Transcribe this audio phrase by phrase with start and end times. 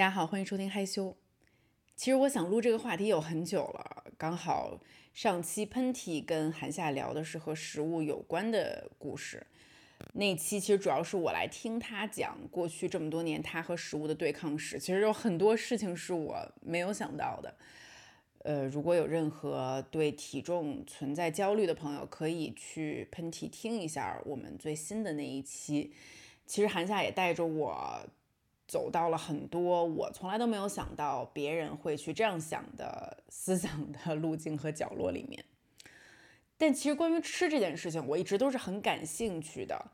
[0.00, 1.14] 大家好，欢迎收听害羞。
[1.94, 4.80] 其实我想录这个话题有很久了，刚好
[5.12, 9.46] 上期喷嚏跟韩夏聊的是和食物有关的故事，
[10.14, 14.78] 那期其实主要是我来听他讲过去这么多年他和食物的对抗史。
[14.78, 17.54] 其实有很多事情是我没有想到的。
[18.44, 25.92] 呃，如果有任何对体重存在焦虑的朋友，可以去喷嚏听一下我们最新的那一期。
[26.46, 28.00] 其实韩夏也带着我。
[28.70, 35.44] 走到了很多我从来都没有想到别人会去这样想的思想的路径和角落里面。
[36.56, 39.90] 但其实关于吃这件事情，我一直都是很感兴趣的。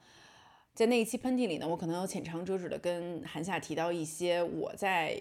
[0.75, 5.19] 在那一期喷嚏里呢，我可能有浅尝辄止的跟韩夏提到一些我在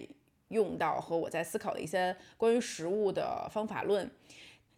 [0.48, 4.10] 用到和我在思考的一些关于食物的方法论，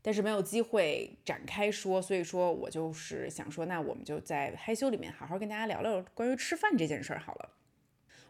[0.00, 2.00] 但是没有机会展开说。
[2.00, 7.50] 所以说我就是想说，那我们就在害羞里面好好跟大家聊聊关于吃饭这件事儿好了。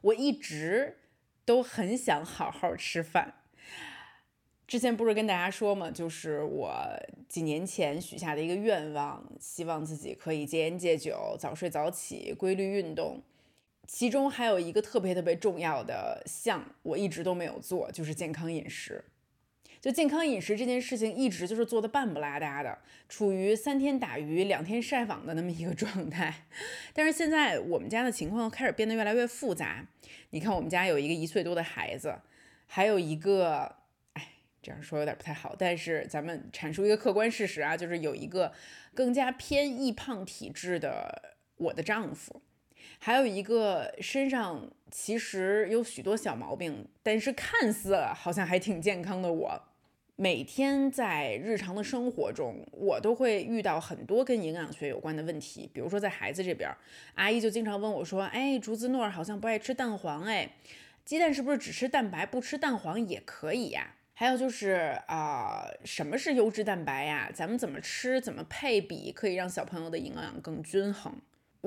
[0.01, 0.99] 我一直
[1.45, 3.35] 都很想好好吃饭。
[4.67, 6.71] 之前不是跟大家说嘛，就是我
[7.27, 13.23] 几年前许下的一个愿望，希望自己可以戒烟戒酒、早睡早起、规律运动。
[13.87, 19.03] 其中还有一个特别特别重要的项，我一直都没有做，就是健康饮食。
[19.81, 26.47] 就健康饮食这件事情，一直就是做的半不拉搭的，处于三天打鱼两天晒网的那么一个状态。
[26.93, 29.87] 但是现在我们家的情况开始变得越来越复杂。
[30.31, 32.15] 你看，我们家有一个一岁多的孩子，
[32.67, 33.77] 还有一个，
[34.15, 34.29] 哎，
[34.61, 38.53] 这样说有点不太好，但是咱们阐述一个客观事实啊，就是有一个
[38.95, 42.43] 更加偏易胖体质的我的丈夫。
[42.99, 49.68] 还有一个身上其实有许多小毛病，但是看似好像还挺健康的我，
[50.21, 55.71] 每天在日常的生活中，我都会遇到很多跟营养学有关的问题。
[55.73, 56.69] 比如说在孩子这边，
[57.15, 60.57] 阿姨就经常问我说：“哎，竹子诺好像不爱吃蛋黄，哎，
[61.05, 67.31] 鸡蛋是不是只吃蛋白不吃蛋黄也可以呀？”还有就是啊，什么是优质蛋白呀？
[67.33, 71.15] 咱们怎么吃，怎么配比，可以让小朋友的营养更均衡？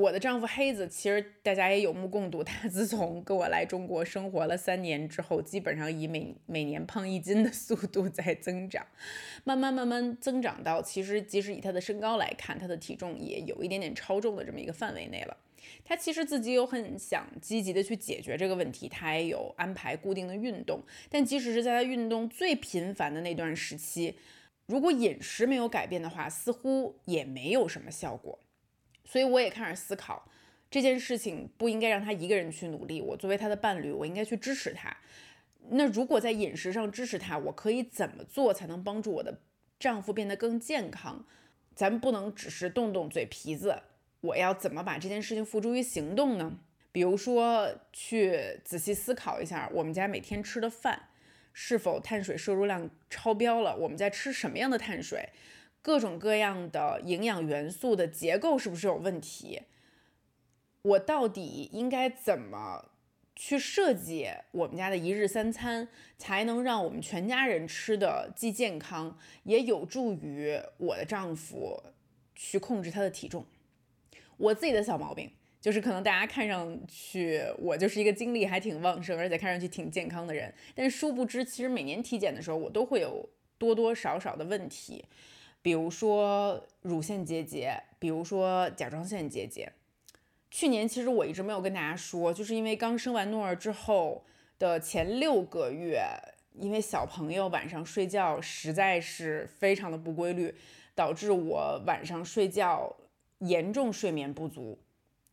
[0.01, 2.43] 我的丈夫黑子，其实大家也有目共睹。
[2.43, 8.83] 他 自从跟我来中国生活了三年之后，基本上以每每年胖一斤的速度在增长，
[9.43, 15.37] 慢慢慢慢增长到，其实即使以他的身高来看，他的体重也有一点点超重的这么一个范围内了。
[15.85, 20.81] 他其实自己有很想积极的去解决这个问题，他也有安排固定的运动。
[21.09, 24.15] 但即使是在他运动最频繁的那段时期，
[24.65, 28.39] 如果饮食没有改变的话，似乎也没有什么效果。
[29.11, 30.25] 所以我也开始思考
[30.69, 33.01] 这件事情不应该让他一个人去努力。
[33.01, 34.95] 我作为他的伴侣，我应该去支持他。
[35.71, 39.41] 那如果在饮食上支持他，我可以怎么做才能帮助我的
[39.77, 41.25] 丈夫变得更健康？
[41.75, 43.81] 咱不能只是动动嘴皮子。
[44.21, 46.59] 我要怎么把这件事情付诸于行动呢？
[46.93, 51.09] 比如说，去仔细思考一下我们家每天吃的饭
[51.51, 53.75] 是否碳水摄入量超标了？
[53.75, 55.27] 我们在吃什么样的碳水？
[55.81, 59.61] 各种各样的营养元素的结构是不是有问题？
[60.83, 62.91] 我到底应该怎么
[63.35, 65.87] 去设计我们家的一日三餐，
[66.17, 71.83] 才能让我们全家人吃的既健康，也有助于我的丈夫
[72.35, 73.45] 去控制他的体重？
[74.37, 85.05] 我自己的小毛病就是，可能大家看上去我就是一个精力还挺旺盛，而且看上去挺健康的人，但殊不知，其实每年体检的时候，我都会有多多少少的问题。
[85.61, 89.71] 比如说乳腺结节，比如说甲状腺结节。
[90.49, 94.23] 去年其实我一直没有跟大家说，就是因为刚生完诺儿之后
[94.59, 96.03] 的前六个月，
[96.59, 100.53] 因为小朋友晚上睡觉实在是非常的不规律，
[100.93, 102.95] 导致我晚上睡觉
[103.39, 104.77] 严重睡眠不足。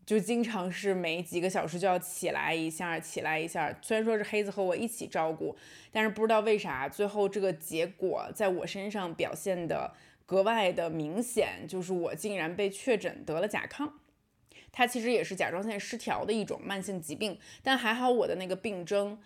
[0.06, 3.76] 就经常是每几个小时就要起来一下，起来一下。
[3.82, 5.54] 虽然说是黑子和我一起照顾，
[5.92, 9.92] 但是不知道为啥，最后这个结果在我身上表现的
[10.28, 13.90] 格外的明显，就是我竟然被确诊得了甲亢。
[14.70, 19.18] 它其实也是甲状腺失调的一种慢性疾病，但还好我的那个病征，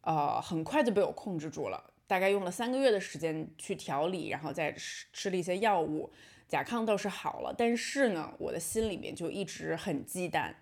[0.00, 1.92] 呃，很快就被我控制住了。
[2.08, 6.10] 大概用了三个月的时间去调理，然后再吃吃了一些药物。
[6.48, 10.52] 甲亢倒是好了，但是呢，我的心里面就一直很忌惮。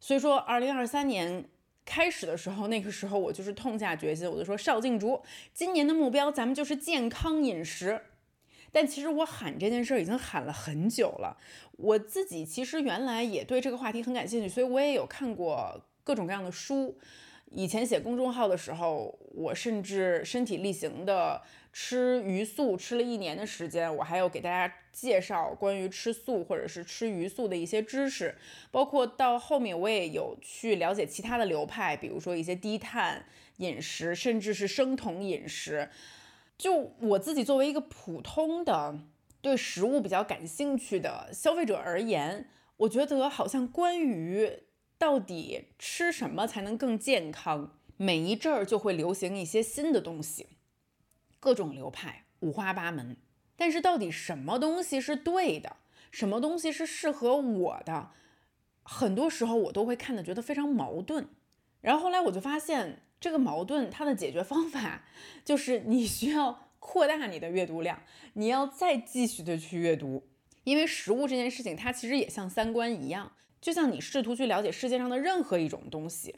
[0.00, 1.44] 所以说，二零二三年
[1.84, 5.22] 开始的时候，那个时候我就是痛下决心，我就说邵静竹，
[5.54, 8.02] 今年的目标咱们就是健康饮食。
[8.70, 11.36] 但其实我喊这件事儿已经喊了很久了，
[11.72, 16.98] 我自己其实原来也对这个话题很感兴趣，所以我也有看过各种各样的书。
[17.50, 21.40] 以前写公众号的时候，我甚至身体力行的
[21.72, 23.96] 吃鱼素，吃了一年的时间。
[23.96, 28.34] 我还有给大家介绍关于吃素或者是吃鱼素的一些知识，
[28.70, 33.24] 包括到后面我也有去了解其他的流派，比如说一些低碳
[33.56, 35.88] 饮食，甚至是生酮饮食。
[36.58, 38.98] 就我自己作为一个普通的
[39.40, 44.64] 对食物比较感兴趣的消费者而言，我觉得好像关于。
[45.00, 47.78] 到底吃什么才能更健康？
[47.96, 50.48] 每一阵儿就会流行一些新的东西，
[51.38, 53.16] 各种流派五花八门。
[53.54, 55.76] 但是到底什么东西是对的，
[56.10, 58.10] 什么东西是适合我的，
[58.82, 61.28] 很多时候我都会看的觉得非常矛盾。
[61.80, 65.04] 然后后来我就发现，这个矛盾它的解决方法
[65.44, 68.02] 就是你需要扩大你的阅读量，
[68.34, 70.28] 你要再继续的去阅读，
[70.64, 73.32] 因为食物这件事情它其实也像三观一样。
[73.60, 76.36] 就像你试图去了解世界上的任何一种东西，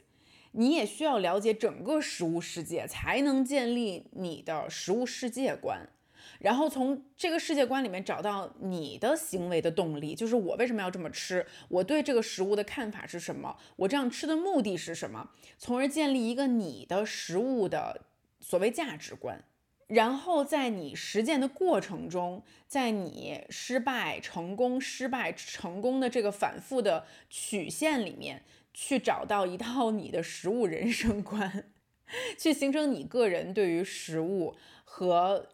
[0.53, 5.87] 你也需要了解整个食物世界，才能建立你的食物世界观，
[6.41, 18.01] 然后从这个世界观里面找到你的行为的动力，就是我为什么要这么吃，我对这个食物的看法是什么，我这样吃的目的是什么，从而建立一个你的食物的
[18.39, 19.43] 所谓价值观。
[19.87, 31.69] 然后在你实践的过程中，在你失败、成功、失败、成功的这个反复的曲线里面，去找到一套你的食物人生观，
[32.39, 34.55] 去形成你个人对于食物
[34.85, 35.49] 和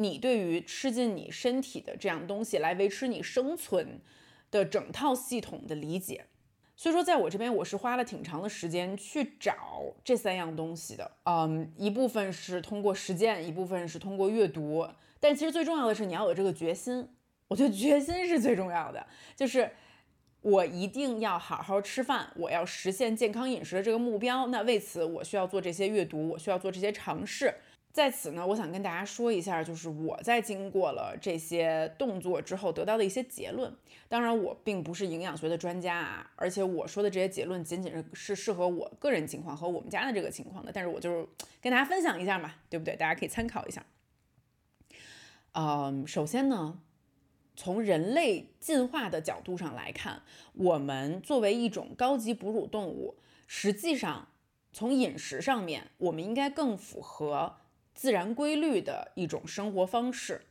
[0.00, 4.00] 你对于吃进你身体的这样东西来维持你生存
[4.50, 6.24] 的整套系统的理解。
[6.74, 9.54] 所以说，在我这边，我是花了挺长的时间去找
[10.02, 11.10] 这三样东西的。
[11.24, 14.88] 嗯，一部分是通过实践，一部分是通过阅读。
[15.20, 17.06] 但其实最重要的是，你要有这个决心。
[17.48, 19.06] 我觉得决心是最重要的，
[19.36, 19.70] 就是
[20.40, 24.46] 我一定要好好吃饭，我要实现健康饮食的这个目标。
[24.46, 27.54] 那为此，我需要做这些阅读，我需要做这些尝试。
[27.92, 33.74] 在此呢，我想跟大家说一下，就是我在经过了这些动作之后得到的一些结论。
[34.08, 40.70] 当然，我并不是营养学的专家啊，而且我说的这些结论仅仅是是适合我个人情况和我们家的这个情况的。
[40.72, 41.26] 但是我就是
[41.60, 42.94] 跟大家分享一下嘛，对不对？
[42.94, 43.84] 大家可以参考一下。
[45.54, 46.78] 嗯，首先呢，
[47.56, 50.22] 从人类进化的角度上来看，
[50.54, 53.16] 我们作为一种高级哺乳动物，
[53.48, 54.28] 实际上
[54.72, 57.56] 从饮食上面，我们应该更符合。
[57.94, 60.46] 自然规律的一种生活方式，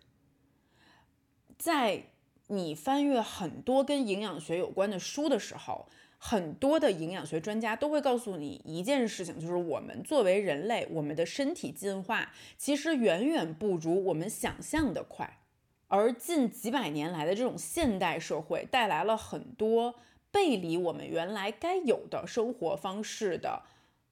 [1.57, 2.03] 在
[2.47, 5.87] 你翻阅很多跟营养学有关的书的时候，
[6.17, 15.39] 很多的营养学专家都会告诉你一件事情，就是我们作为人类，我们的身体进化其实远远不如我们想象的快，
[15.87, 19.95] 而近几百年来的这种现代社会带来了很多
[20.31, 23.63] 背离我们原来该有的生活方式的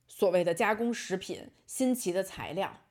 [0.08, 2.82] 所谓的加工食品、新奇的材料。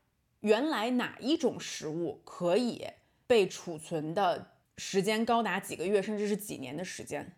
[0.46, 2.86] 原来哪一种食物可以
[3.26, 7.34] 被储存的时间高达几个月，甚至是几年的时间？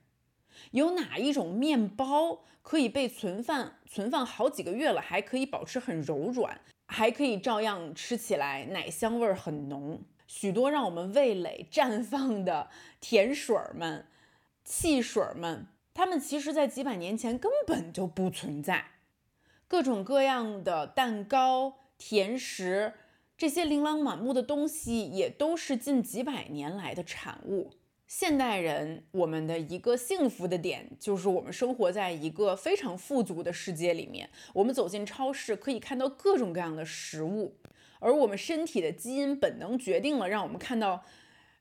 [0.73, 10.03] 有哪一种面包可以被存放存放好几个月了，还可以保持很柔软，还可以照样吃起来奶香味儿很浓？
[10.27, 12.69] 许多让我们味蕾绽放的
[13.01, 14.05] 甜水儿们、
[14.63, 18.85] 汽水儿们，它们其实在几百年前根本就不存在。
[19.67, 21.88] 各种各样的蛋糕。
[21.99, 22.95] 甜食
[23.37, 27.73] 这些琳琅满目的东西，也都是近几百年来的产物。
[28.07, 34.31] 现代人，我们的一个幸福的点，就是我们生活在一个非常富足的世界里面。
[34.55, 37.59] 我们走进超市，可以看到各种各样的食物，
[38.01, 41.05] 而我们身体的基因本能决定了，让我们看到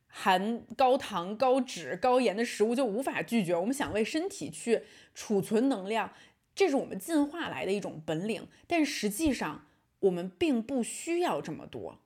[0.07, 3.53] 含高糖、高脂、高盐的食物就无法拒绝。
[3.53, 4.83] 我们想为身体去
[5.13, 6.13] 储存能量，
[6.55, 8.47] 这是我们进化来的一种本领。
[8.65, 9.66] 但实际上，
[10.07, 11.99] 我们并不需要这么多，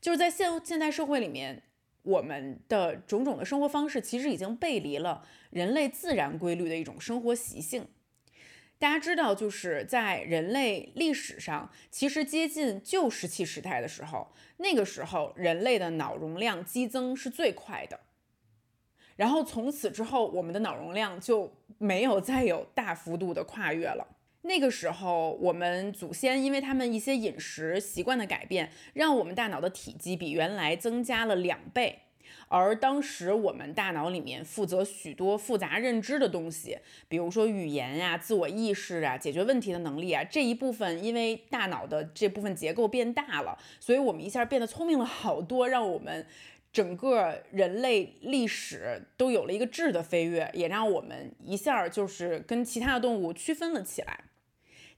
[0.00, 1.62] 就是在现现代社会里面，
[2.02, 7.88] 我们的种种的生活方式其实已经背离了人类自然规律的一种生活习性。
[8.78, 17.98] 大家知道，就是在人类历史上，其实接近旧石器时代的时候，那个时候人类的脑容量激增是最快的，
[19.16, 24.06] 然后从此之后，我们的脑容量就没有再有大幅度的跨越了。
[24.48, 31.98] 那个时候，我们祖先因为他们一些饮食习惯的改变，让我们大脑的体积比原来增加了两倍。
[32.48, 46.26] 而当时我们大脑里面负责许多复杂认知的东西，比如说语言呀、自我意识啊、解决问题的能力啊，这一部分因为大脑的这部分结构变大了，所以我们一下变得聪明了好多，让我们
[46.72, 54.24] 整个人类历史都有了一个质的飞跃，也让我们一下就是跟其他的动物区分了起来。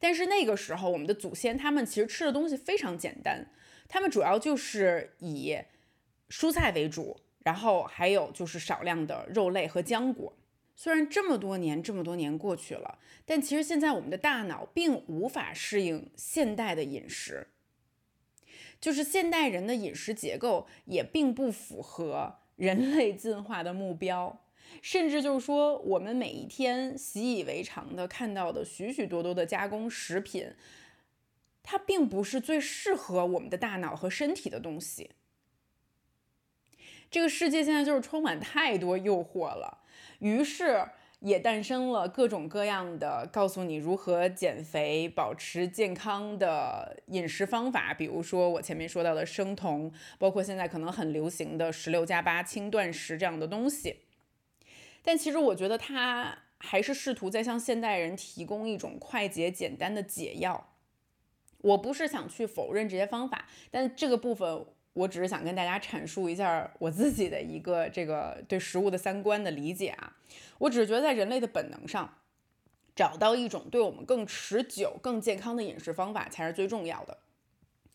[0.00, 3.46] 但是那个时候，我们的祖先他们其实吃的东西非常简单，
[3.86, 5.56] 他们主要就是以
[6.30, 10.34] 蔬菜为主，然后还有就是少量的肉类和浆果。
[10.74, 17.48] 虽然这么多年这么多年过去了，但其实现在我们的大脑并无法适应现代的饮食，
[18.80, 24.40] 就是现代人的饮食结构也并不符合人类进化的目标。
[24.82, 30.52] 甚至就是说，我们每一天习以为常的看到的许许多多的加工食品，
[31.62, 35.10] 它并不是最适合我们的大脑和身体的东西。
[37.10, 39.78] 这个世界现在就是充满太多诱惑了，
[40.20, 40.86] 于是
[41.18, 53.96] 也诞生了各种各样的告诉你如何减肥、保持健康的饮食方法，比如说我前面说到的生酮，包括现在可能很流行的十六加八轻断食这样的东西。
[55.02, 60.68] 但其实我觉得他还是试图在向现代人提供一种快捷简单的解药。
[61.58, 70.16] 我不是想去否认这些方法，但这个部分我只是想跟大家阐述一下我自己的一个这个对食物的三观的理解啊。
[70.58, 72.18] 我只是觉得在人类的本能上，
[72.94, 77.18] 找到一种对我们更持久、更健康的饮食方法才是最重要的。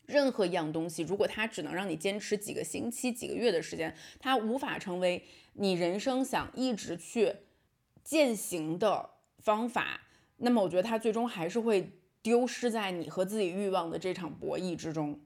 [0.06, 7.34] 任何一样东西，如果它只能让你坚持几个星期、几个月的时间，它无法成为你人生想一直去
[8.02, 10.00] 践行的方法，
[10.38, 11.90] 那么我觉得它最终还是会
[12.22, 15.20] 丢失在你和自己欲望的这场博弈之中。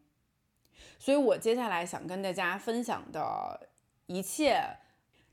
[0.99, 3.69] 所以我接下来想跟大家分享的
[4.07, 4.63] 一切，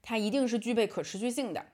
[0.02, 1.66] 它一定是具备可持续性的。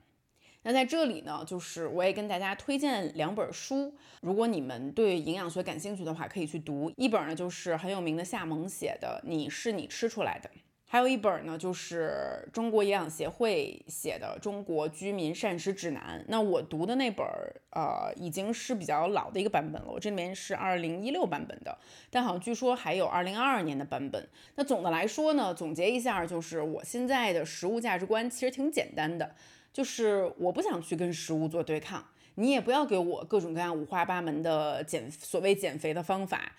[0.64, 6.92] 那在这里呢，就是我也跟大家推荐两本书，如果你们对营养学感兴趣的话，可以去读。
[6.96, 10.50] 一本呢就是很有名的夏蒙写的《你是你吃出来的》，
[10.88, 16.22] 还有一本呢就是中国营养协会写的《中国居民膳食指南》。
[16.30, 21.78] 那我读的那本儿，呃，已经是比较老的一个版本了，我这里面是二零一六版本的，
[22.10, 24.26] 但好像据说还有二零二二年的版本。
[24.56, 29.36] 那总的来说呢，总结一下，就是我现在的食物价值观其实挺简单的。
[29.74, 36.56] 就是我不想去跟食物做对抗，你也不要给我各种各样五花八门的减所谓减肥的方法，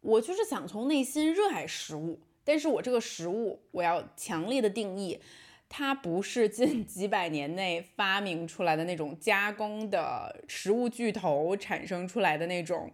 [0.00, 2.20] 我就是想从内心热爱食物。
[2.44, 5.20] 但是我这个食物，我要强烈的定义，
[5.68, 12.92] 它不是近 几百年内发明出来的那种加工的食物巨头产生出来的那种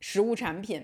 [0.00, 0.82] 食物产品，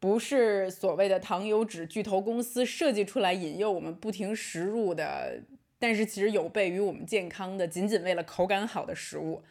[0.00, 5.42] 不是所谓的糖油脂巨头公司设计出来引诱我们不停食入的。
[5.86, 9.44] 但是其实有悖于我们健康的，仅仅为了口感好的食物，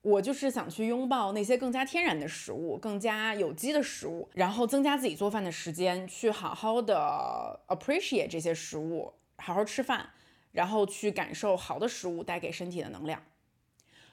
[0.00, 10.10] 我就是想去拥抱那些更加天然的食物，更加有机的食物，然后增加自己做饭的时间，去好好的 appreciate 这些食物，好好吃饭，
[10.52, 13.20] 然后去感受好的食物带给身体的能量。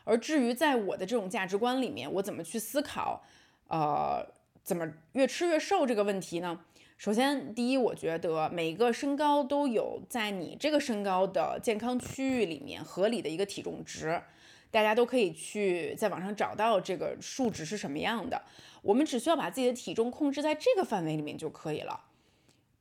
[0.05, 3.23] 而至于在我的这种价值观里面，我怎么去思考，
[3.67, 4.27] 呃，
[4.63, 6.61] 怎么越吃越瘦这个问题呢？
[6.99, 14.21] 首先，第一，我觉得每个身高都有在你这个身高的健康区域里面合理的一个体重值，
[14.69, 18.41] 大家都可以去在网上找到这个数值是什么样的。
[18.81, 22.01] 我们只需要把自己的体重控制在这个范围里面就可以了。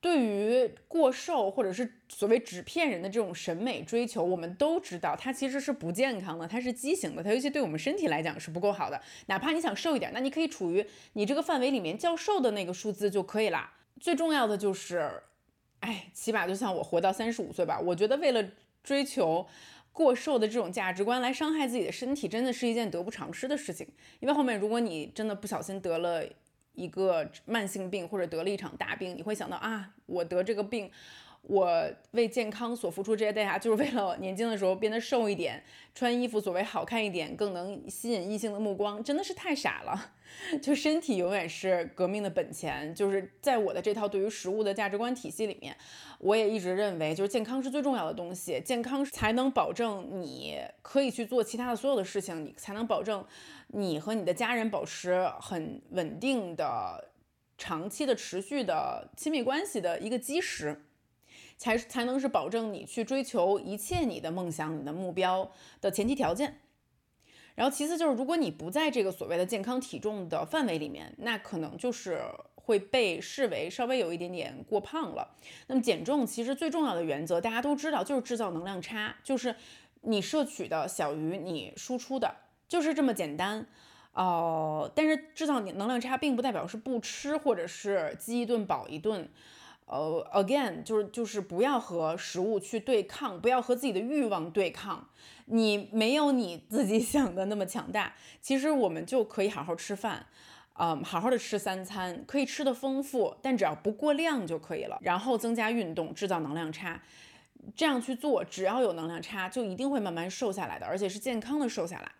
[0.01, 9.01] 对于过瘦或者是所谓纸片人的这种审美追求，我们都知道它其实是不健康的，它是畸形的，它尤其对我们身体来讲是不够好的。
[9.27, 13.75] 哪怕你想瘦一点，那你可以处于你这个范围里面较瘦的那个数字就可以了。
[14.00, 15.23] 最重要的就是，
[15.81, 17.78] 哎，起码就像我活到三十五岁吧。
[17.78, 18.45] 我觉得为了
[18.83, 19.47] 追求
[19.93, 23.87] 过瘦的这种价值观来伤害自己的身体，真的是一件得不偿失的事情。
[24.21, 26.23] 因为后面如果你真的不小心得了
[26.75, 30.90] 一个慢性病，或者得了一场大病，你会想到啊，我得这个病。
[31.42, 35.62] 我为健康所付出这些代价，就是为了年轻的时候变得瘦一点，
[35.95, 40.12] 穿衣服所谓好看一点，更能吸引异性的目光，真的是太傻了。
[40.61, 45.75] 就身体永远是革命的本钱，就是在我的这套对于食物的价值观体系里面，
[46.18, 53.25] 我也一直认为，就是健康是最重要的东西，健康才能保证你可以去做其他的所有的事情，你才能保证
[53.68, 57.09] 你和你的家人保持很稳定的、
[57.57, 60.78] 长期的、持续的亲密关系的一个基石。
[61.59, 65.50] 才才能是保证你去追求一切你的梦想、你的目标
[65.83, 66.61] 的前提条件。
[67.55, 72.23] 然后其次就是，如果你不在这个所谓的健康体重的范围里面，那可能就是
[72.55, 75.37] 会被视为稍微有一点点过胖了。
[75.67, 79.57] 那么减重其实最重要的原则大家都知道，就是制造能量差，就是
[80.03, 82.33] 你摄取的小于你输出的，
[82.69, 83.67] 就是这么简单。
[84.12, 89.29] 哦，但是制造能量差并不代表是不吃或者是饥一顿饱一顿。
[89.90, 95.09] 呃，again，就是就是不要和食物去对抗，不要和自己的欲望对抗。
[95.47, 100.26] 你没有你自己 想的那么强大，其实我们就可以好好吃饭，
[100.75, 104.99] 嗯，好好的吃三餐，可以吃的丰富，但只要不过量就可以了。
[105.00, 107.02] 然后增加运动，制造能量差，
[107.75, 112.12] 这样去做，只要有能量差，就一定会慢慢瘦下来的，而且是健康的瘦下来。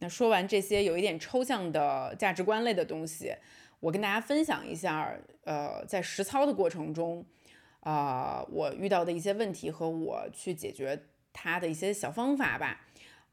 [0.00, 3.34] 那说完这些有一点抽象的价值观类的东西。
[3.80, 5.12] 我跟大家分享一下，
[5.44, 7.24] 呃，在实操的过程中，
[7.80, 11.00] 啊，我遇到的一些问题和我去解决
[11.32, 12.80] 它的一些小方法吧。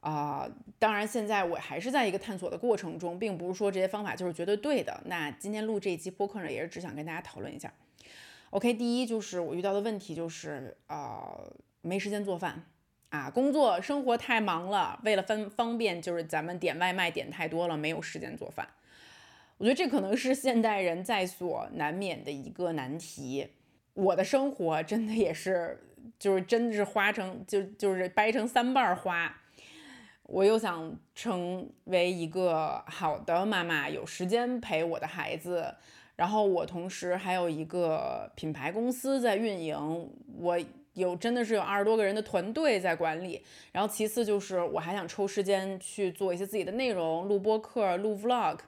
[0.01, 5.01] 啊，当然现在我还是在一个探索的过程中，并不是说这些方法就是绝对对的。
[5.05, 7.73] 那今天录这一期播客呢，也是只想跟大家讨论一下。
[8.49, 11.39] OK，第一就是我遇到的问题就是，啊，
[11.81, 12.65] 没时间做饭
[13.09, 18.67] 啊，工作生活太忙了，为了方方便，就是咱们点外卖点太多了，没有时间做饭。
[19.57, 23.47] 我觉得这可能是现代人在所难免的一个难题。
[23.93, 25.79] 我的生活真的也是，
[26.17, 29.39] 就是真的是花成就就是掰成三瓣花。
[30.23, 35.75] 我又想成为一个好的妈妈，有时间陪我的孩子。
[36.15, 40.57] 然后我同时还有一个品牌公司在运营，我
[40.93, 43.43] 有真的是有二十多个人的团队在管理。
[43.71, 48.59] 然后其次就是我还想抽时间去做一些自己的内容，录播课、录 vlog。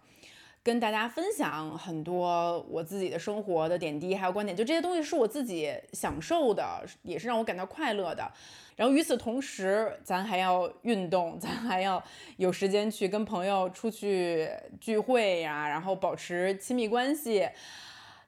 [0.66, 8.28] 跟大家分享很多我自己的生活的点滴，还有观点，就这些东西是我自己享受的，也是让我感到快乐的。
[8.76, 12.04] 然后与此同时，咱还要运动， 咱还要
[12.38, 14.50] 有时间去跟朋友出去
[14.82, 17.48] 聚会呀，然后保持亲密关系，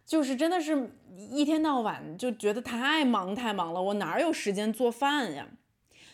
[0.05, 5.47] 就是真的是一天到晚就觉得太忙太忙了，我哪有时间做饭呀？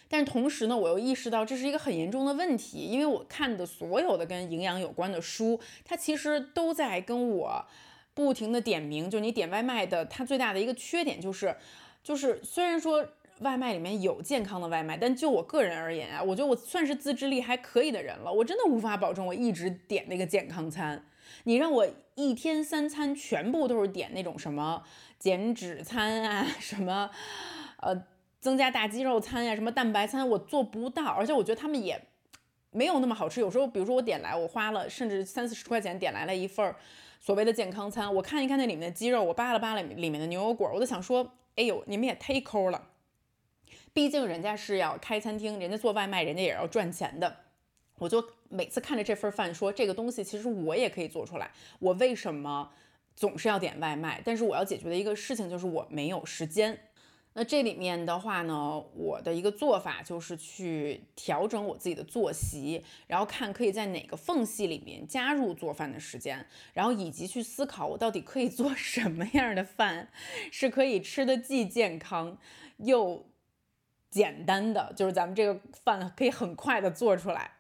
[0.09, 7.65] 但是同时呢，我又意识到这是一个很严重的问题，因为我看的所有的跟营养有关的书，它其实都在跟我
[8.13, 11.55] 不停的点名，就你点外卖的，它最大的一个缺点就是，
[12.03, 13.03] 就是虽然说
[13.39, 21.03] 外卖里面有健康的外卖，但就我个人而言啊，我觉得我算是自制力还可以的人了，我真的无法保证我一直点那个健康餐。
[21.45, 24.83] 你让我一天三餐全部都是点那种什么
[25.17, 27.09] 减脂餐啊，什么，
[27.77, 28.03] 呃。
[28.43, 31.97] 增加大肌肉餐呀，什么蛋白餐，我做不到，而且我觉得他们也
[32.71, 33.39] 没有那么好吃。
[33.39, 36.75] 有时候，比如说我点来，我花了甚至三四十块钱点来了一份
[37.21, 42.89] 所谓的健康餐，我看一看那里面的鸡肉，我扒拉扒拉里面的牛油果，我就想说，哎呦，你们也忒抠了。
[43.93, 47.37] 毕竟人家是要开餐厅，人家做外卖，人家也要赚钱的。
[47.97, 52.69] 我就每次看着这份饭，说这个东西其实我也可以做出来，我为什么
[53.15, 54.21] 总是要点外卖？
[54.25, 56.77] 但是我要解决的一个事情就是我没有时间。
[57.35, 70.09] 那这里面的话呢，我的一个做法就是去调整我自己的作息，然后看可以在哪个缝隙里面加入做饭的时间，然后以及去思考我到底可以做 什么样的饭，
[70.51, 72.37] 是可以吃的既健康
[72.77, 73.25] 又
[74.11, 77.51] 简单的，就是咱们这个饭可以很快的做出来。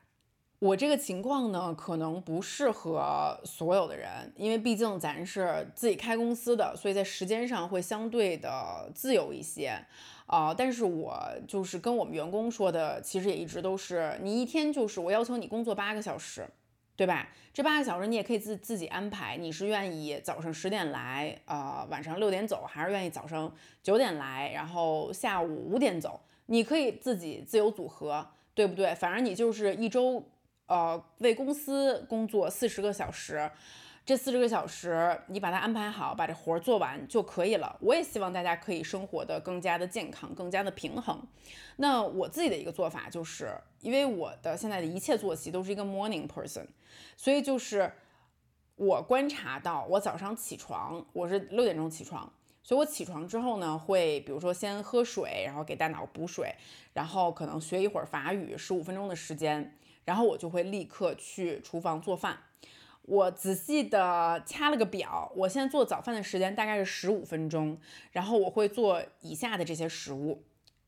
[0.63, 9.77] 我这个情况呢，可能不适合所有的人，因为毕竟咱是自己开公司的，所以在时间上会相对的自由一些
[10.25, 10.53] 啊。
[10.53, 16.47] 但是我就是跟我们员工说的，其实也一直都是，你一天就是我要求你工作八个小时，
[16.95, 17.27] 对吧？
[17.53, 26.21] 这八个小时你也可以自自己安排，你是愿意早上十点来，呃，晚上六点走，还是愿意早上九点来，然后下午五点走？
[26.45, 28.95] 你可以自己自由组合，对不对？
[28.95, 30.23] 反正你就是一周。
[30.67, 33.51] 呃，为公司工作四十个小时，
[34.05, 37.77] 这四十个小时你把它安排好，把这活儿做完就可以了。
[37.81, 41.21] 我也希望大家可以生活的更加的健康，更加的平衡。
[41.77, 46.65] 那我自己的一个做法就是，因为我的现在的一切作息都是一个 morning person，
[47.15, 47.91] 所以就是
[48.75, 52.31] 我观察到，我早上起床，我是六点钟起床，
[52.63, 56.53] 所以我起床之后呢，会比如说先喝水，然后给大脑补水，
[56.93, 59.77] 然后可能学一会儿法语，十五分钟的时间。
[60.05, 62.37] 然后我就会立刻去厨房做饭。
[63.03, 67.77] 我仔细的掐了个表，我现在做早饭的时间大概是十五分钟。
[68.11, 70.43] 然后我会做以下的这些食物：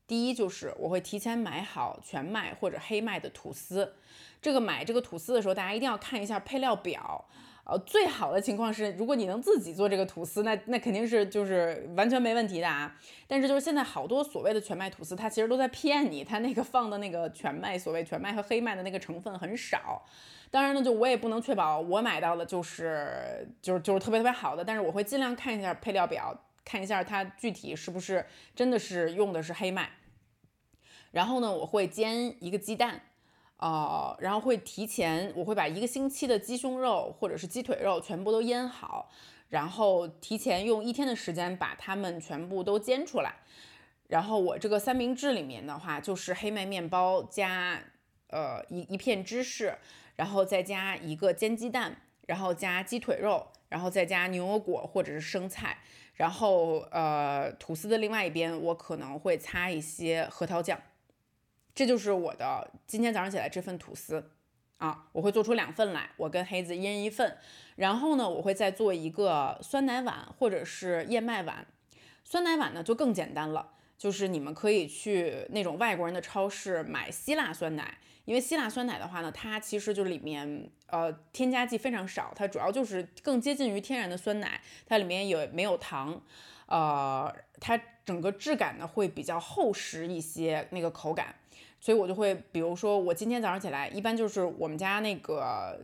[0.06, 3.94] 第一就是我会提前买好全麦或者黑麦的吐司。
[4.40, 7.26] 这个买这个吐司的时候，大家一定要看一下配料表。
[7.68, 12.96] 呃，最好的情况是，如果你能自己做这个吐司，那那肯定是就是完全没问题的啊。
[13.26, 20.00] 但是就是现在好多所谓的全麦吐司，它其实都在骗你，它那个放的那个全麦，所谓全麦和黑麦的那个成分很少。
[20.48, 28.24] 当然呢，就我也不能确保我买到的就是就是就是特别特别好的，但是我会尽量看一下配料表，看一下它具体是不是
[28.54, 29.90] 真的是用的是黑麦。
[31.10, 33.00] 然后呢，我会煎一个鸡蛋。
[33.58, 39.10] 呃，然后会提前，我会把一个星期的鸡胸肉或者是鸡腿肉全部都腌好，
[39.48, 43.36] 然后提前用一天的时间把它们全部都煎出来。
[44.08, 47.82] 然后我这个三明治里面的话，就是黑麦面包加
[48.28, 49.74] 呃一一片芝士，
[50.16, 55.78] 然后再加一个煎鸡蛋，然后加鸡腿肉，然后再加牛油果或者是生菜，
[56.14, 60.78] 然后呃吐司的另外一边我可能会擦一些核桃酱。
[61.76, 64.30] 这就是我的今天早上起来这份吐司
[64.78, 67.36] 啊，我会做出两份来，我跟黑子一人一份。
[67.76, 71.66] 然后呢，我会再做一个酸奶碗或者是燕麦碗。
[72.24, 86.22] 酸奶碗呢就更简单了，就是你们可以去那种外国人的超市买希腊酸奶，因为希腊酸奶的话呢，它其实就里面呃添加剂非常少，它主要就是更接近于天然的酸奶，它里面有没有糖，
[86.64, 91.34] 呃，它整个质感呢会比较厚实一些，那个口感。
[91.80, 95.78] 所以我就会，比如说我今天早上起来，一般就是我们家那个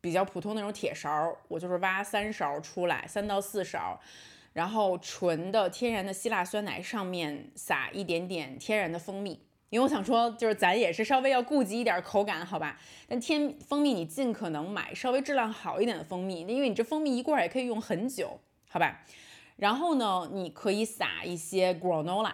[0.00, 3.98] 比较普通那种铁勺，我就是挖三勺出来，三到四勺，
[4.52, 9.40] 然后纯的天然的希腊酸奶上面撒一点点天然的蜂蜜，
[9.70, 12.78] 因为我想说，就是咱也是稍微要顾及一点口感，好吧？
[13.08, 19.04] 但天蜂蜜你尽可能买稍微质量好一点的蜂蜜，因为你这蜂蜜一罐也可以用很久，好吧？
[19.56, 22.32] 然后呢，你可以撒一些 granola。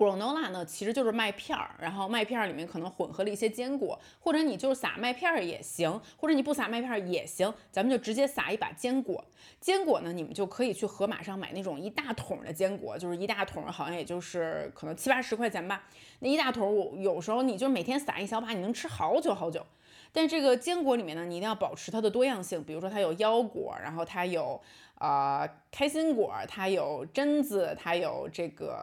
[0.00, 9.22] Granola 呢，其实就是麦片儿，然后麦片儿里面可能混合了一些坚果，或者你就是撒麦片儿也行，或者你不撒麦片儿也行，咱们就直接撒一把坚果。
[9.60, 15.84] 坚果呢，你们就可以去盒马上买那种一大桶的坚果，就是一大桶，好像也就是可能七八十块钱吧。
[16.20, 19.66] 那一大桶，我有时候你就每天撒一小把，你能吃好久好久。
[20.12, 24.60] 但这个坚果里面呢，你一定要保持它的多样性，比如说它有腰果，然后它有。
[25.00, 28.74] 啊，开心果，它有榛子，它有这个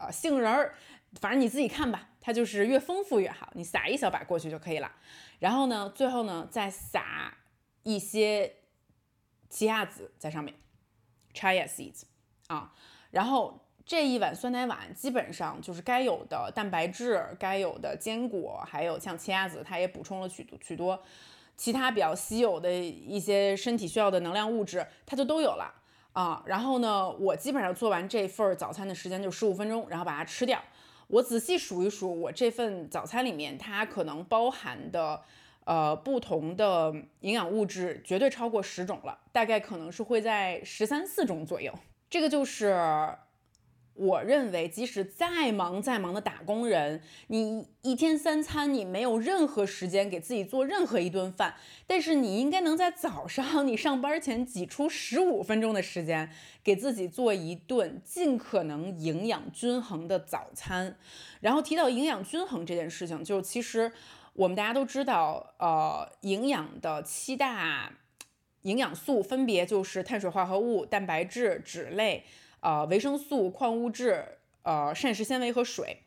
[0.00, 0.74] 呃杏仁儿，
[1.20, 3.48] 反正你自己看吧，它就是越丰富越好。
[3.54, 4.90] 你撒一小把过去就可以了。
[5.38, 7.32] 然后呢，最后呢再撒
[7.84, 8.52] 一些
[9.48, 10.56] 奇亚籽在上面
[11.32, 12.02] ，chia seeds
[12.48, 12.74] 啊。
[13.12, 21.02] 然后这一碗酸奶碗基本上就是该有的蛋白质、该有的坚果，还有像奇亚籽，它也补充了许多许多。
[21.56, 25.74] 其他比较稀有的一些身体需要的能量物质，它就都有了
[26.12, 26.42] 啊。
[26.46, 30.58] 然后呢，我基本上做完这份早餐的时间就十五分钟，然后把它吃掉。
[31.08, 35.20] 我仔细数一数，我这份早餐里面它可能包含的
[35.64, 41.74] 呃不同的营养物质绝对超过十种了，大概可能是会在十三四种左右。
[42.08, 42.78] 这个就是。
[44.00, 51.54] 我认为，即使再忙再忙的打工人，你一天三餐你没有任何时间给自己做任何一顿饭，
[51.86, 56.30] 但是你应该能在早上你上班前挤出十五分钟的时间，
[56.64, 60.96] 给自己做一顿尽可能营养均衡的早餐。
[61.42, 63.92] 然后提到营养均衡这件事情，就其实
[64.32, 67.92] 我们大家都知道，呃，营养的七大
[68.62, 72.24] 营养素分别就是碳水化合物、蛋白质、脂类。
[72.60, 76.02] 呃，维生素、矿物质、呃，膳食纤维和水，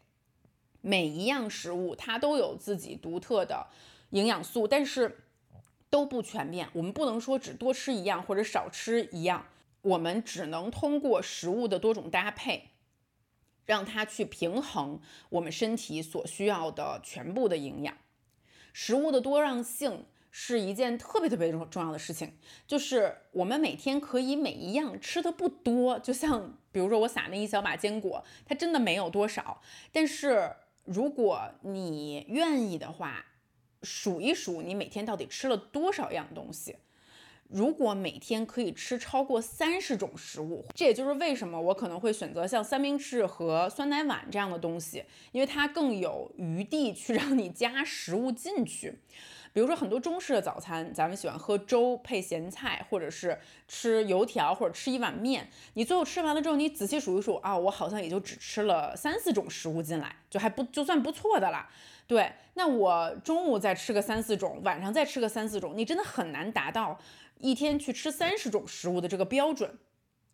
[0.82, 3.68] 每一样食物它都有自己独特的
[4.12, 5.26] 营养素，但是
[5.90, 6.70] 都不全面。
[6.74, 9.48] 我们不能说只多吃一样或者少吃一样，
[9.82, 12.70] 我们只能通过食物的多种搭配，
[13.66, 17.98] 让它去平衡我们身体所需要的全部的营养。
[18.72, 20.06] 食物的多样性。
[20.36, 22.34] 是一件特别特别重重要的事情，
[22.66, 29.62] 就是我们每天可以每一样吃的不多，就像比如说我撒那一小把坚果，它真的没有多少。
[29.92, 30.52] 但是
[30.86, 33.24] 如果你愿意的话，
[33.84, 36.78] 数一数你每天到底吃了多少样东西。
[37.50, 48.98] 如果每天可以吃超过三十种食物，这也就是为什么我可能会选择像三明治和酸奶碗这样的东西，因为它更有余地去让你加食物进去。
[49.54, 55.48] 比如说很多中式的早餐，咱们喜欢喝粥配咸菜，或者是吃油条，或者吃一碗面。
[55.76, 61.70] 你最后吃完了之后，你仔细数一数啊，我好像也就只吃了三四种食物进来，就还不就算不错的了。
[62.08, 67.00] 对，那我中午再吃个三四种，晚上再吃个三四种，你真的很难达到
[67.38, 69.78] 一天去吃三十种食物的这个标准。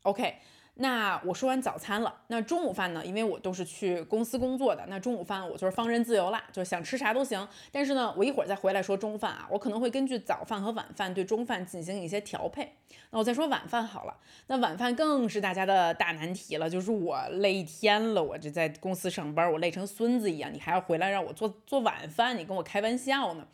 [0.03, 0.39] OK。
[0.81, 3.05] 那我说完早餐了，那中午饭呢？
[3.05, 7.45] 因为我都是去公司工作的，那中午饭我就是放任自由啦，就是想吃啥都行。
[7.69, 12.75] 但是呢，我一会儿再回来说中饭啊，我可能会根据早饭和晚饭对中饭进行一些调配。
[13.09, 14.15] 那我再说晚饭好了，
[14.47, 23.45] 那晚饭更是大家的大难题了，就是我累一天了，我这在公司上班，我累成孙子一样，你还要回来让我做做晚饭，你跟我开玩笑呢？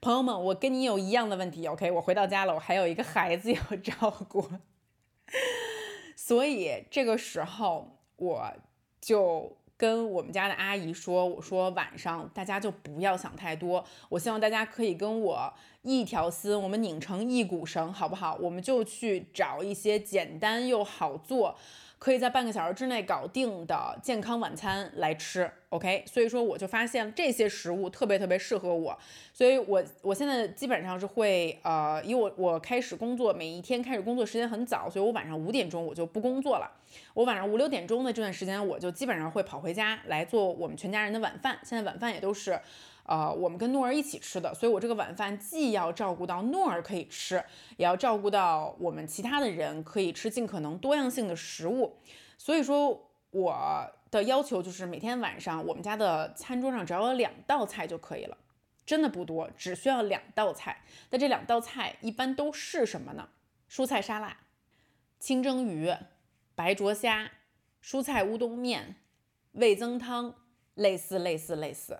[0.00, 1.88] 朋友们，我跟你有一样的问题，OK？
[1.92, 4.44] 我回到家了，我还有一个孩子要照顾。
[6.26, 8.50] 所以这个时候，我
[8.98, 18.38] 就跟我们家的阿姨说，我说晚上大家就不要想太多，我希望大家可以跟我一条心，我们拧成一股绳，好不好？
[18.40, 21.58] 我们就去找一些简单又好做。
[22.04, 26.04] 可以在半个小时之内搞定的健康晚餐来吃，OK？
[26.06, 28.94] 所以说我就发现这些食物特别特别适合我，
[29.32, 36.70] 所以我我现在基本上是会呃，因为我我开始工作，每一天开始工作时间很早，所以我晚上五点钟我就不工作了，
[37.14, 42.60] 我晚上五六点钟的这段时间我就基本上会跑回家来做我们全家人的晚饭，现在晚饭也都是。
[43.06, 47.44] 呃，我们跟诺儿一起吃的，所以我这个晚饭既要照顾到诺儿可以吃，
[47.76, 51.98] 也要照顾到我们其他的人可以吃尽可能多样性的食物。
[52.38, 58.36] 所以说，我的要求就是每天晚上我们家的餐桌上只要有两道菜就可以了，
[58.86, 60.82] 真的不多，只需要两道菜。
[61.10, 63.28] 那这两道菜一般都是什么呢？
[63.70, 64.36] 蔬菜沙拉、
[65.18, 65.92] 清蒸鱼、
[66.54, 67.30] 白灼虾、
[67.82, 68.96] 蔬菜乌冬面、
[69.52, 70.34] 味增汤，
[70.74, 71.98] 类似类似类似。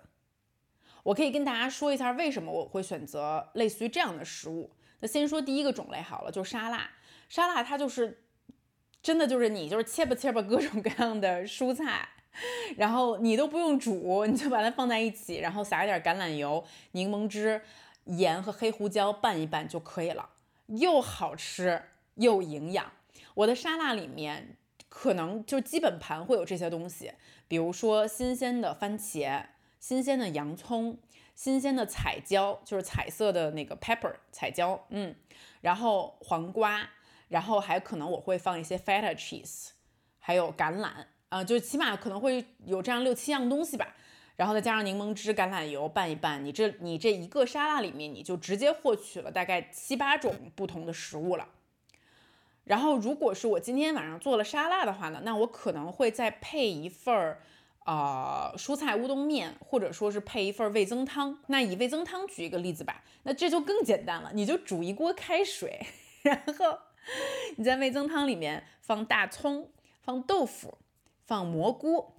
[1.05, 4.71] 我可以跟大家说一下为什么我会选择类似于这样的食物。
[5.01, 6.89] 那先说第一个种类好了，就是沙拉。
[7.29, 8.23] 沙拉它就是
[9.03, 12.09] 真的就是你就是切吧切吧各种各样的蔬菜，
[12.75, 17.61] 然后你都不用煮，你就把它放在一起，然后撒一点橄榄油、柠檬汁、
[18.05, 20.27] 盐和黑胡椒拌一拌就可以了，
[20.65, 21.83] 又好吃
[22.15, 22.91] 又营养。
[23.35, 24.57] 我的沙拉里面
[24.89, 27.11] 可能就基本盘会有这些东西，
[27.47, 29.45] 比如说新鲜的番茄。
[29.87, 30.97] 新鲜的洋葱，
[31.35, 35.15] 新鲜的彩椒，就是彩色的那个 pepper 彩椒，嗯，
[35.61, 36.89] 然后黄瓜，
[37.27, 39.67] 然后还可能我会放一些 feta cheese，
[40.17, 43.95] 还有橄榄，啊，就起码可能会有这样六七样东西吧，
[44.35, 51.47] 然后再加上柠檬汁、橄榄油拌一拌，你这你这一个沙拉里面你就直接获取了大概七八种不同的食物了。
[52.63, 57.43] 然后如果是我今天晚上做了沙拉的话呢，那我可能会再配一份儿。
[57.85, 61.39] 啊，蔬菜乌冬面，或者说是配一份味增汤。
[61.47, 65.85] 那以味增汤举一个例子吧，那这就更简单了，你就煮一锅开水，
[66.23, 66.77] 然后
[67.55, 69.71] 你在味增汤里面放大葱、
[70.01, 70.77] 放豆腐、
[71.23, 72.13] 放蘑菇、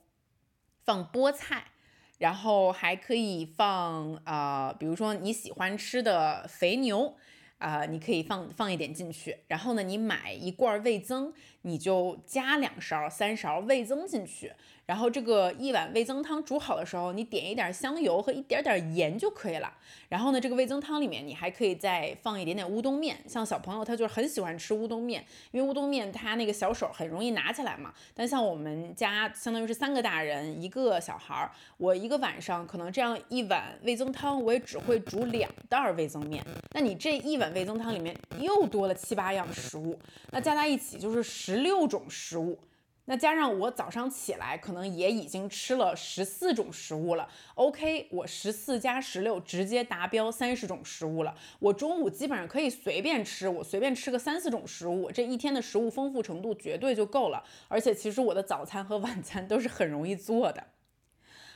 [0.85, 1.72] 放菠菜，
[2.18, 7.16] 然后还可以放啊，比如说你喜欢吃的肥牛。
[7.59, 11.33] 啊，你可以放放一点进去，然后呢，你买一罐味增，
[11.66, 14.52] 你就加两勺、三勺味增进去，
[14.87, 19.72] 然后这个一碗味增汤煮好的时候，你点一点香油和一点点盐就可以了。
[20.09, 27.92] 然后呢，这个味增汤里面你还可以再放一点点乌冬面，像小朋友他就很喜欢吃乌冬面，因为乌冬面他那个小手很容易拿起来嘛。
[28.14, 36.40] 但像我们家相当于是三个大人一个小孩儿，我一个晚上可能这样一碗味增汤，我也只会煮两袋味增面。
[36.70, 37.46] 那你这一碗。
[37.57, 39.98] 味增汤里面又多了七八样食物，
[40.31, 42.61] 那加在一起就是十六种食物。
[43.09, 47.29] 那加上我早上起来可能也已经吃了十四种食物了。
[47.55, 51.37] OK，我十四加十六直接达标三十种食物了。
[51.61, 57.45] 我中午基本上可以随便吃，我随便吃个三四种食物，这一天的食物丰富程度绝对就够了。
[57.69, 60.64] 而且其实我的早餐和晚餐都是很容易做的。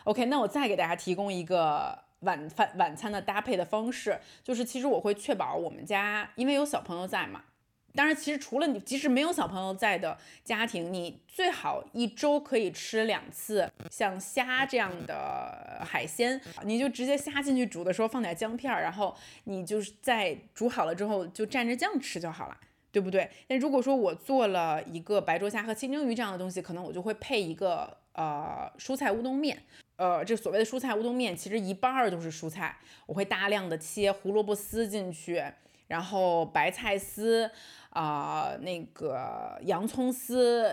[0.05, 2.11] OK，那我再给大家提供一个。
[2.21, 7.45] 晚饭晚餐的搭配的方式，就是其实我会确保我们家，因为有小朋友在嘛。
[7.95, 22.57] 当然，其实除了你，即使没有小朋友在的家庭，你最好一周可以吃两次像虾这样的海鲜，你就直接虾进去煮的时候放点姜片，然后你就是在煮好了之后就蘸着酱吃就好了，
[22.93, 23.31] 对不对？
[23.49, 29.63] 那如果说我做了一个白灼虾和清蒸鱼这样的东西，可能我就会配一个呃蔬菜乌冬面。
[29.97, 32.75] 呃，这所谓的蔬菜乌冬面，其实一半儿都是蔬菜，
[33.05, 35.45] 我会大量的切胡萝卜丝进去，
[35.89, 37.51] 然后白菜丝，
[37.91, 40.65] 啊，那个洋葱丝，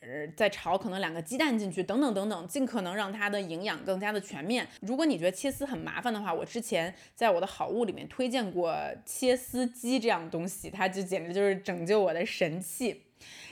[0.00, 4.68] 呃，再炒可能两个鸡蛋进去，等等等等，尽可能让它的营养更加的全面。
[4.82, 13.02] 如果你觉得切丝很麻烦的话，我之前在我的好物里面推荐过切丝机这样东西，它就简直就是拯救我的神器。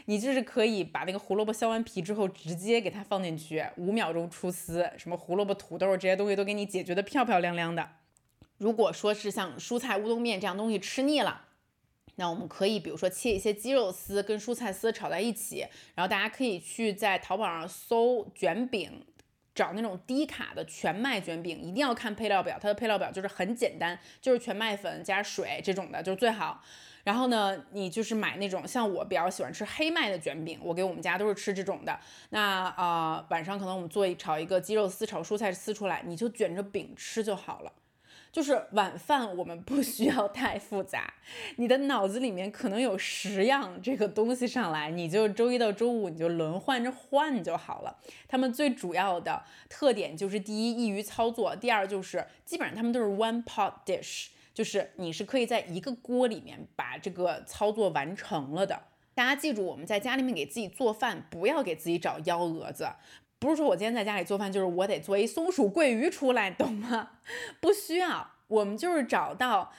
[0.06, 7.88] 你就是可以把那个胡萝卜削完皮之后，直接给它放进去，五秒钟出丝，什么胡萝卜、土豆这些东西都给你解决的漂漂亮亮的。
[8.58, 11.46] 如果说是像蔬菜乌冬面这样东西吃腻了，
[12.16, 19.05] 那我们可以比如说切一些鸡肉丝跟蔬菜丝炒在一起，然后大家可以去在淘宝上搜卷饼，
[19.55, 26.62] 找那种低卡的全麦卷饼，一定要看配料表，它的配料表就是很简单，就是全麦粉加水这种的，就是最好。
[27.05, 31.98] 然后呢，你就是买那种像我比较喜欢吃黑麦的卷饼，我给我们家都是吃这种的。
[32.31, 37.72] 那啊，晚上可能我们做一炒一个鸡肉丝炒蔬菜丝出来，你就卷着饼吃就好了。
[38.33, 41.12] 就是晚饭我们不需要太复杂，
[41.57, 47.95] 你的脑子里面可能有十样这个东西上来，你就周一到周五你就轮换着换就好了。
[48.27, 58.81] 他们最主要的特点就是第一易于操作，第二就是基本上他们都是 one pot dish，就是你是可以在一个锅里面把这个操作完成了的。
[59.14, 62.88] 大家记住，我们在家里面给自己做饭，不要给自己找幺蛾子。
[63.42, 67.11] 不是说我今天在家里做饭，就是我得做一松鼠桂鱼出来，懂吗？
[67.61, 69.72] 不需要，我们就是找到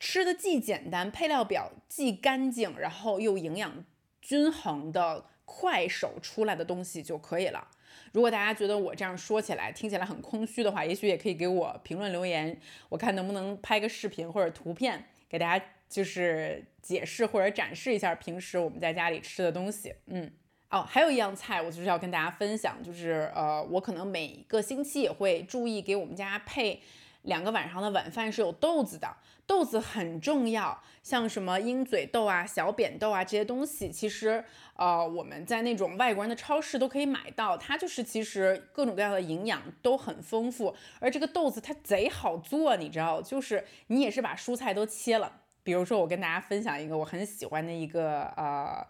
[0.00, 3.84] 吃的既简单，配料表既干净，然后又营养
[4.20, 7.68] 均衡的快手出来的东西就可以了。
[8.12, 19.94] 如果大家觉得我这样说起来听起来很空虚的话，也许也可以给我评论留言，我看能不能拍个视频或者图片给大家，就是解释或者展示一下平时我们在家里吃的东西。
[20.06, 20.32] 嗯。
[20.70, 26.82] 哦，还有一样菜，我就是要跟大家分享，就是呃，我可能每个星期也会注意给我们家配
[27.22, 34.44] 两个晚上的晚饭是有豆子的，豆子很重要，像什么鹰嘴豆啊、小扁豆啊这些东西，其实
[34.76, 48.86] 呃我们在那种外国人的超市都可以买到，它就是其实各种各样的营养都很丰富，而这个豆子它贼好做，你知道，就是你也是把蔬菜都切了，比如说我跟大家分享一个我很喜欢的一个呃。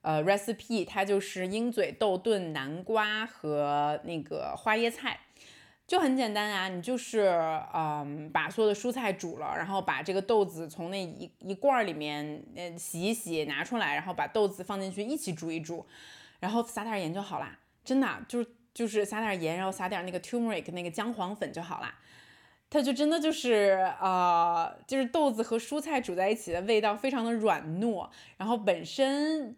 [0.00, 5.18] 呃，recipe 它就是鹰嘴豆炖南瓜和那个花椰菜，
[5.88, 6.68] 就很简单啊。
[6.68, 7.28] 你就是
[7.74, 15.84] 嗯，把所有的蔬菜煮了，然后把这个豆子从那一一罐里面呃洗一洗拿出来，然后把豆子放进去一起煮一煮，
[16.38, 17.58] 然后撒点盐就好啦。
[17.84, 21.92] 真的就就是撒点盐，然后撒点那个 turmeric 那个姜黄粉就好啦。
[22.70, 29.56] 它就真的就是啊，就是豆子和蔬菜煮在一起的味道非常的软糯，然后本身。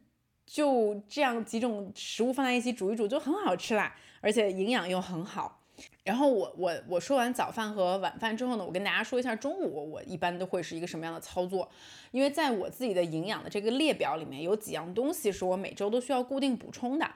[0.52, 5.62] 就这样几种食物放在一起煮一煮就很好吃啦，而且营养又很好。
[6.02, 11.70] 然后我我我说完早饭和晚饭之后呢，我跟大家说一下中午我一般都会是一个什么样的操作。
[12.10, 17.08] 因为在我自己的营养的这个列表里面有几样东西是我每周都需要固定补充的。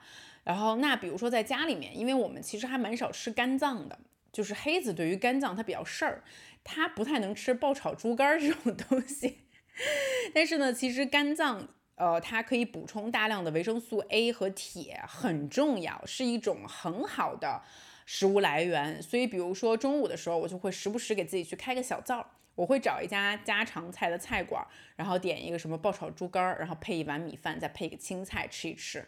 [0.44, 3.98] 然后那比如说在家里面，因为我们其实还蛮少吃肝脏的，
[4.32, 6.22] 就是黑子对于肝脏它比较事儿，
[6.62, 9.40] 它不太能吃爆炒猪肝这种东西。
[10.32, 11.68] 但是呢，其实肝脏。
[11.96, 17.62] 呃，它可以补充大量的维生素 A 和铁，很重要，是一种很好的
[18.04, 19.00] 食物来源。
[19.02, 22.26] 所以，比如说中午的时候，我就会时不时给自己去开个小灶，
[22.56, 29.06] 我会找一家家常菜的菜馆，然后点一个什么爆炒猪肝，然后配一碗米饭，再配一个青菜吃一吃。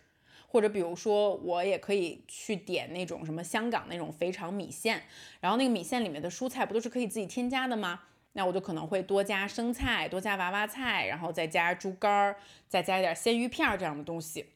[0.48, 5.02] 或者比如说，我也可以去点那种什么香港那种肥肠米线，
[5.40, 8.02] 然后那个米线里面的蔬菜不都是可以自己添加的吗？
[8.36, 12.36] 那我就可能会多加生菜，多加娃娃菜，然后再加猪肝儿，
[12.68, 14.50] 再加一点鲜鱼片儿这样的东西。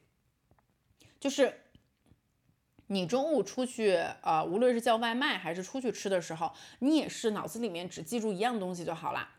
[1.19, 1.61] 就是
[2.87, 9.31] 你中午出去，呃，无论是叫外卖还是出去吃的时候，你也是脑子里面只记住一样东西就好啦。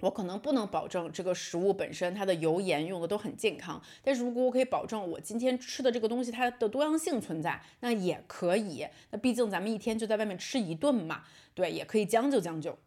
[0.00, 8.86] 我可能不能保证这个食物本身它的油盐用的都很健康，但是如果我可以保证我今天吃的这个东西它的多样性存在，那也可以。
[9.10, 12.78] 那毕竟咱们一天就在外面吃一顿嘛，对，也可以将就将就。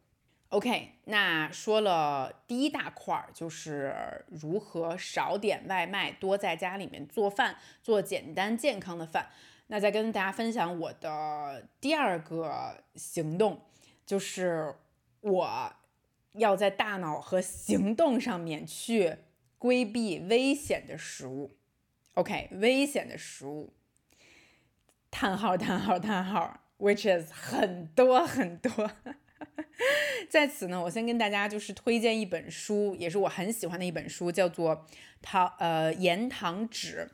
[0.50, 9.28] OK，那说了第一大块儿，就是如何少点外卖，多在家里面做饭，做简单健康的饭。
[9.68, 13.60] 那再跟大家分享我的第二个行动，
[14.06, 14.76] 就是
[15.20, 15.74] 我
[16.32, 19.18] 要在大脑和行动上面去
[19.58, 21.52] 规避危险的食物。
[22.14, 23.74] OK，危险的食物，
[25.12, 28.90] 叹号叹号叹号，which is 很多很多。
[30.30, 34.76] 在此呢，我先跟大家就是推荐一本书，也是我很喜欢的一本书，叫做
[35.22, 37.10] 《糖呃盐糖纸》。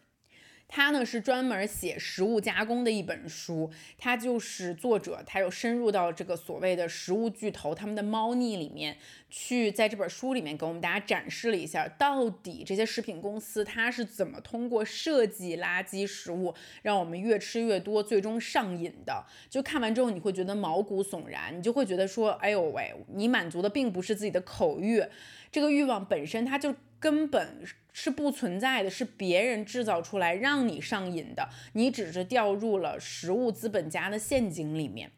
[0.68, 8.98] 它呢是专门写食物加工的一本书，它就是作者，他有深入到这个所谓的食物巨头他们的猫腻里面
[9.30, 19.24] 去，在这本书里面给我们大家展示了一下，到底这些食品公司它是怎么通过设计垃圾食物，让我们越吃越多，最终上瘾的。
[19.50, 25.04] 就看完之后你会觉得毛骨悚然，你就会觉得说，哎呦喂，你满足的并不是自己的口欲，
[25.52, 27.66] 这个欲望本身它就根本。
[27.96, 35.12] 是不存在的，是别人制造出来让你上瘾的，你只是掉入了食物资本家的陷阱里面。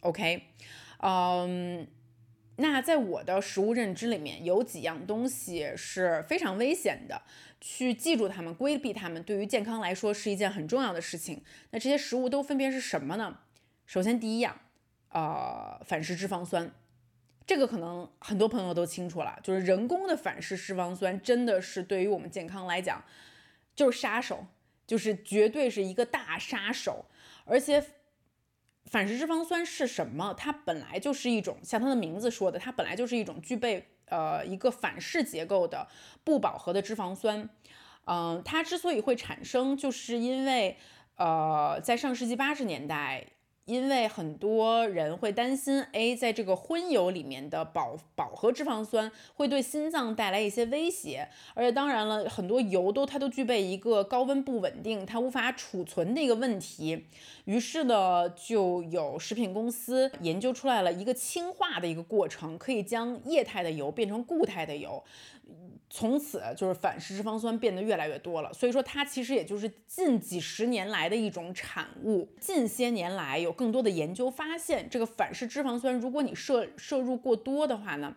[0.00, 0.42] OK，
[0.98, 1.88] 嗯，
[2.56, 7.22] 那在我的食物认知里面，有几样东西是非常危险的，
[7.62, 11.42] 去记住它们，规避它们，对于健康来说是一件很重要的事情。
[11.70, 13.38] 那这些食物都分别是什么呢？
[13.86, 14.60] 首先第一样，
[15.08, 16.70] 呃，反式脂肪酸。
[17.48, 23.02] 这个可能很多朋友都清楚了，就是人工的反式脂肪酸真的是对于我们健康来讲
[23.74, 24.44] 就是杀手，
[24.86, 27.06] 就是绝对是一个大杀手。
[27.46, 27.82] 而且
[28.84, 30.34] 反式脂肪酸是什么？
[30.34, 35.88] 它本来就是一种像它的名字说的，它本来就是一种具备呃一个反式结构的
[36.22, 37.48] 不饱和的脂肪酸。
[38.04, 40.76] 嗯，它之所以会产生，就是因为
[41.16, 43.24] 呃在上世纪八十年代。
[43.68, 57.04] 因为很多人会担心，A 在这个荤油里面的饱饱和脂肪酸会对心脏带来一些威胁，而且当然了，很多油都它都具备一个高温不稳定，它无法储存的一个问题。
[57.44, 65.04] 于是呢，就有食品公司研究出来了一个氢化的一个过程，可以将液态的油变成固态的油。
[65.90, 72.28] 从此就是反式脂肪酸变得越来越多了，所以说它其实也就是近几十年来的一种产物。
[72.40, 78.14] 近些年来有更多的研究发现，这个反式脂肪酸如果你摄摄入过多的话呢，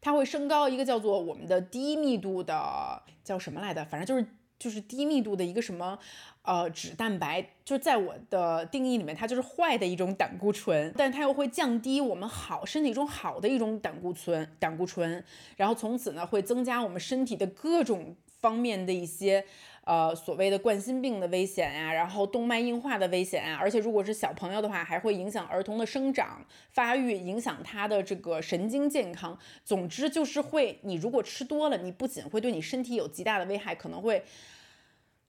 [0.00, 4.26] 它会升高一个叫做我们的低密度的叫什么来的，反正就是
[4.58, 5.98] 就是低密度的一个什么。
[6.42, 15.24] 呃，脂蛋白就在我的定义里面，它就是坏的一种胆固醇，但它又会降低我们好身体中好的一种胆固醇，胆固醇，
[15.56, 19.44] 然后从此呢会增加我们身体的各种方面的一些
[19.84, 29.38] 呃所谓的冠心病的危险呀，然后动脉硬化的危险啊，而且如果是小朋友的话，还会影响儿童的生长发育，影响他的这个神经健康。
[29.64, 34.24] 总之就是会，你如果吃多了，你不仅会对你身体有极大的危害，可能会。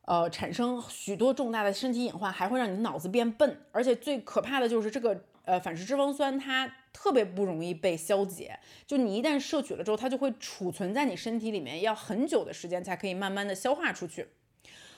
[0.06, 8.60] 呃，产生许多重大的身体隐患，还会让你脑子变笨，而且最可怕的就是这个呃反式脂肪酸，它特别不容易被消解。
[8.86, 14.28] 就你一旦摄取了之后，它就会储存在你身体里面，要很久的时间才可以慢慢的消化出去。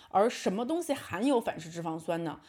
[0.09, 2.39] 而什么东西含有反式脂肪酸呢？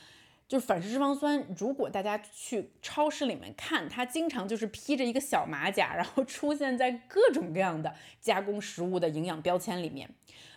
[0.49, 10.09] 就是反式脂肪酸，如果大家去超市里面看，它经常就是披着一个小马甲，然后出现在各种各样的加工食物的营养标签里面。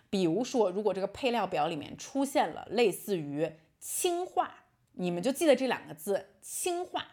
[0.09, 4.51] 比如说，如果这个配料表里面出现了类似于氢化，
[4.93, 7.05] 你们就记得这两个字“氢化”。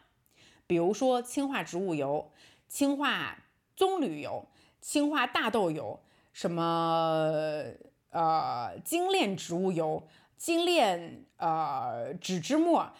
[0.66, 2.32] 比如说氢化植物油、
[2.68, 3.44] 氢化
[3.76, 4.48] 棕榈油、
[4.80, 6.00] 氢化大豆油、
[6.32, 7.62] 什么
[8.10, 12.92] 呃精炼植物油、精炼呃植脂末、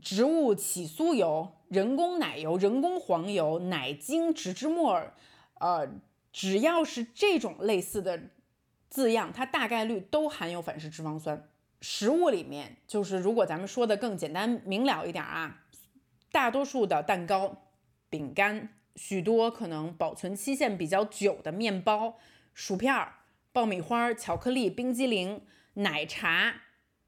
[0.00, 5.12] 植物起酥油、人工奶油、人工黄油、奶精、植脂末，
[5.60, 5.86] 呃，
[6.32, 8.18] 只要是这种类似的。
[8.92, 11.48] 字样，它大概率都含有反式脂肪酸。
[11.80, 15.62] 食物里面，就是如果咱们说的更简单明了一点啊，
[16.30, 17.70] 大多数的蛋糕、
[18.10, 22.18] 饼干，许多可能保存期限比较久的面包、
[22.52, 22.94] 薯片、
[23.50, 25.40] 爆米花、巧克力、冰激凌、
[25.72, 26.56] 奶茶，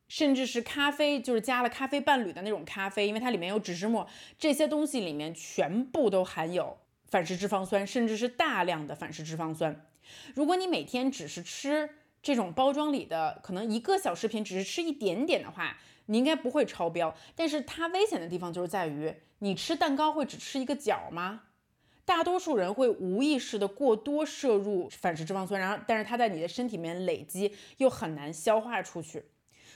[0.09, 4.09] 甚至是咖啡，就是加了咖啡伴侣的那种咖啡，因为它里面有脂脂末，
[4.39, 9.85] 这些东西里面全部都含有反式脂肪酸，甚至是大量的反式脂肪酸。
[10.34, 11.90] 如果你每天只是吃
[12.22, 17.14] 这种包装里的可能一个小食品，只是吃一点点的话，你应该不会超标。
[17.34, 21.42] 但是它危险的地方就是在于，你吃蛋糕会只吃一个角吗？
[22.07, 29.24] 大多数人会无意识的过多摄入反式脂肪酸，然后但是它在你的身体里面累积又很难消化出去。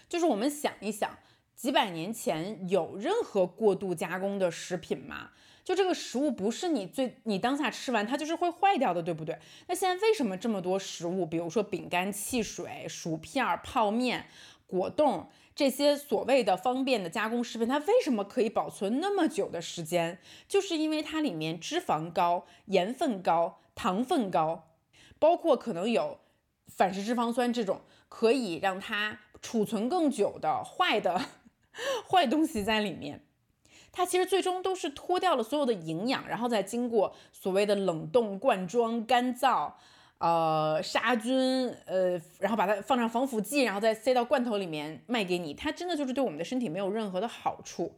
[0.08, 1.18] 就是我们想一想，
[1.54, 5.30] 几百年前有任何过度加工的食品吗？
[5.68, 9.38] 就这个食物不是你最你当下吃完它就是会坏掉的，对不对？
[9.66, 14.24] 那现在为什么这么多食物，比如说饼干、汽水、薯片、泡面、
[14.66, 20.18] 果冻这些所谓的方便的加工食品，它为什么可以保存那么久的时间？
[20.48, 24.70] 就是因为它里面脂肪高、盐分高、糖分高，
[25.18, 26.18] 包括可能有
[26.66, 31.20] 反式脂肪酸这种可以让它储存更久的坏的
[32.08, 33.27] 坏东西在里面。
[33.98, 39.72] 它其实最终都是脱掉了所有的营养，然后再经过所谓的冷冻、灌装、干燥，
[40.18, 45.52] 呃，杀菌，呃，然后把它放上防腐剂，然后再塞到罐头里面卖给你。
[45.52, 47.92] 它真的就是对我们的身体没有任何的好处。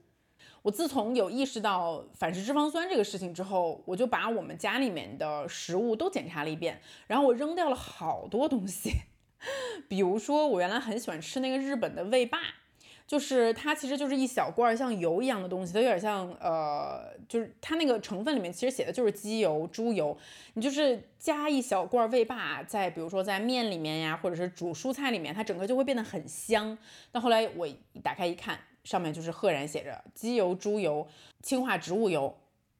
[0.62, 8.90] 我自从有意识到反式脂肪酸这个事情之后，我就把我们家里面的食物都检查了一遍，然后我扔掉了好多东西，
[9.86, 12.38] 比如说我原来很喜欢吃那个日本的味霸。
[13.10, 20.16] 就是它其实就是一小罐像油一样的东西，它有点像呃，就是它那个成分里面其实写的就是鸡油、猪油，
[20.54, 26.78] 你就是加一小罐味霸，在比如说在面里面呀，或者是煮蔬菜里面，它整个就会变得很香。
[27.10, 27.66] 但后来我
[28.00, 31.04] 打开一看，上面就是赫然写着鸡油、猪油、
[31.42, 32.32] 氢化植物油，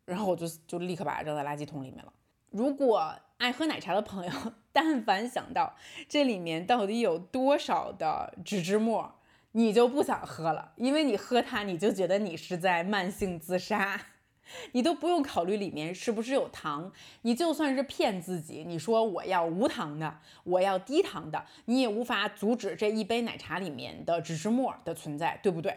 [0.04, 2.12] 然后我就就立刻把它扔在垃圾桶里面了。
[2.50, 4.32] 如果爱喝奶茶的朋友，
[4.72, 5.74] 但凡想到
[6.08, 9.12] 这里面到底有多少的脂脂末，
[9.52, 14.00] 你就不想喝了，因为你喝它，你就觉得你是在慢性自杀，
[14.72, 16.92] 你都不用考虑里面是不是有糖，
[17.22, 25.76] 你就算是骗自己，你说我要无糖的，我要低糖的，你也无法阻止这一杯奶茶里面的脂质末的存在，对不对？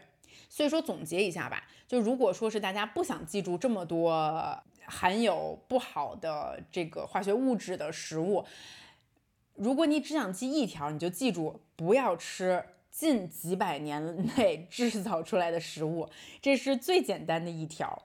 [0.49, 8.45] 所以说总结一下吧，就如果说是大家不想记住这么多含有不好的这个化学物质的食物，
[9.55, 12.63] 如果你只想记一条，你就记住不要吃
[12.93, 16.07] 近几百年内 制造出来的食物，
[16.39, 18.03] 这是最简单的一条。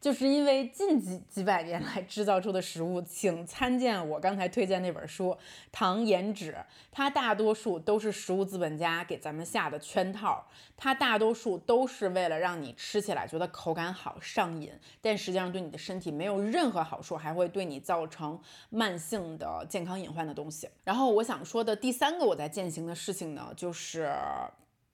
[0.00, 5.30] 就是因为近几几百年来制造出的食物，请参见我刚才推荐那本书
[5.70, 6.52] 《糖盐脂》，
[6.90, 14.72] 它大多数都是食物资本家给咱们下的圈套，它大多数都是为了让你吃起来觉得口感好、上瘾，
[15.02, 18.40] 但实际上对你的身体没有任何好处，还会对你造成
[18.70, 20.66] 慢性的健康隐患的东西。
[20.82, 24.10] 然后我想说的第三个我在践行的事情呢，就是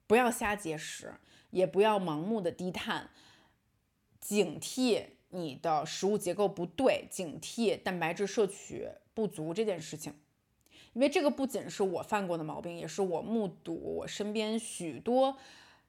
[0.09, 1.15] 不要瞎节食，
[1.51, 3.09] 也不要盲目的低碳。
[4.27, 10.13] 警惕你的食物结构不对，警惕蛋白质摄取不足这件事情，
[10.95, 15.37] 因为这个不仅是我犯过的毛病，也是我目睹我身边许多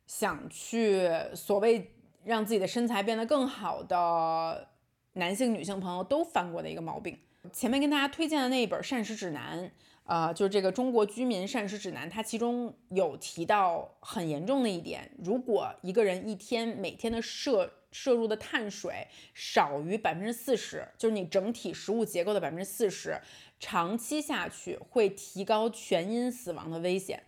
[0.05, 1.91] 想去所谓
[2.25, 4.67] 让自己的身材变得更好的
[5.13, 7.17] 男性、女性朋友都犯过的一个毛病。
[7.51, 9.71] 前面跟大家推荐的那一本膳食指南，
[10.03, 23.19] 呃，就是这个中国居民膳食指南，它其中有提到很严重的一点，如果一个人一天每天的摄摄入的碳水少于百分之四十，就是你整体食物结构的百分之四十，
[23.59, 27.23] 长期下去会提高全因死亡的危险。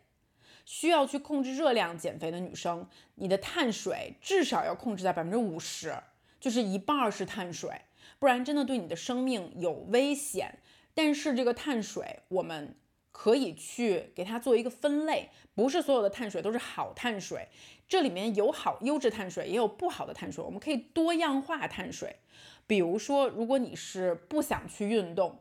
[0.65, 5.95] 需要去控制热量减肥的女生，你的碳水至少要控制在百分之五十，
[6.39, 7.81] 就是一半是碳水，
[8.19, 10.59] 不然真的对你的生命有危险。
[10.93, 12.75] 但是这个碳水我们。
[13.11, 17.47] 可以去给它做一个分类，不是所有的碳水都是好碳水，
[17.87, 22.17] 这里面有好优质碳水，也有不好的碳水，我们可以多样化碳水。
[22.65, 25.39] 比如说，如果你是不想去运动，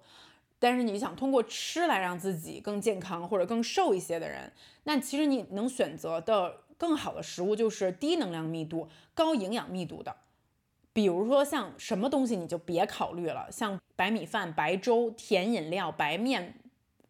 [0.58, 4.52] 但是你想通过吃来让自己更健康或者更瘦一些的人，
[4.84, 10.16] 那其实你能选择的更好的食物就是低能量密度、高营养密度的。
[10.92, 16.54] 比如说像什么东西你就别考虑了，像白米饭、白粥、甜饮料、白面。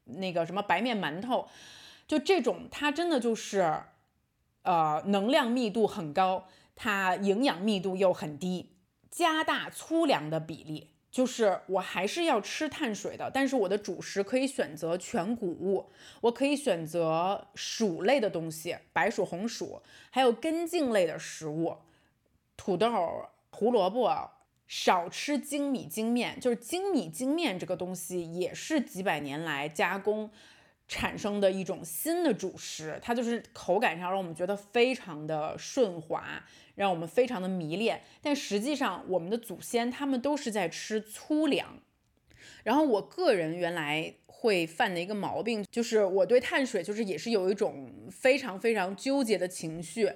[0.09, 1.49] 那个什么白面馒头，
[2.07, 3.83] 就这种，它真的就是，
[4.63, 8.75] 呃，能量密度很高，它营养密度又很低。
[9.11, 15.91] 加大粗粮的比例，就是我还是要吃碳水的，但是我的主食可以选择全谷物，
[16.21, 21.79] 我可以选择薯类的东西，白薯、红薯，还有根茎类的食物，
[22.57, 22.91] 土豆、
[23.51, 24.31] 胡萝卜。
[24.69, 30.31] 少吃精米精面，就是精米精面这个东西也是几百年来加工
[30.87, 36.45] 产生的一种新的主食，它就是口感上让我们觉得非常的顺滑，
[36.75, 38.03] 让我们非常的迷恋。
[38.21, 41.81] 但实际上，我们的祖先他们都是在吃粗粮。
[42.63, 50.13] 然后我个人原来会犯的一个毛病，就是我对碳水就是也是有一种非常非常纠结的情绪。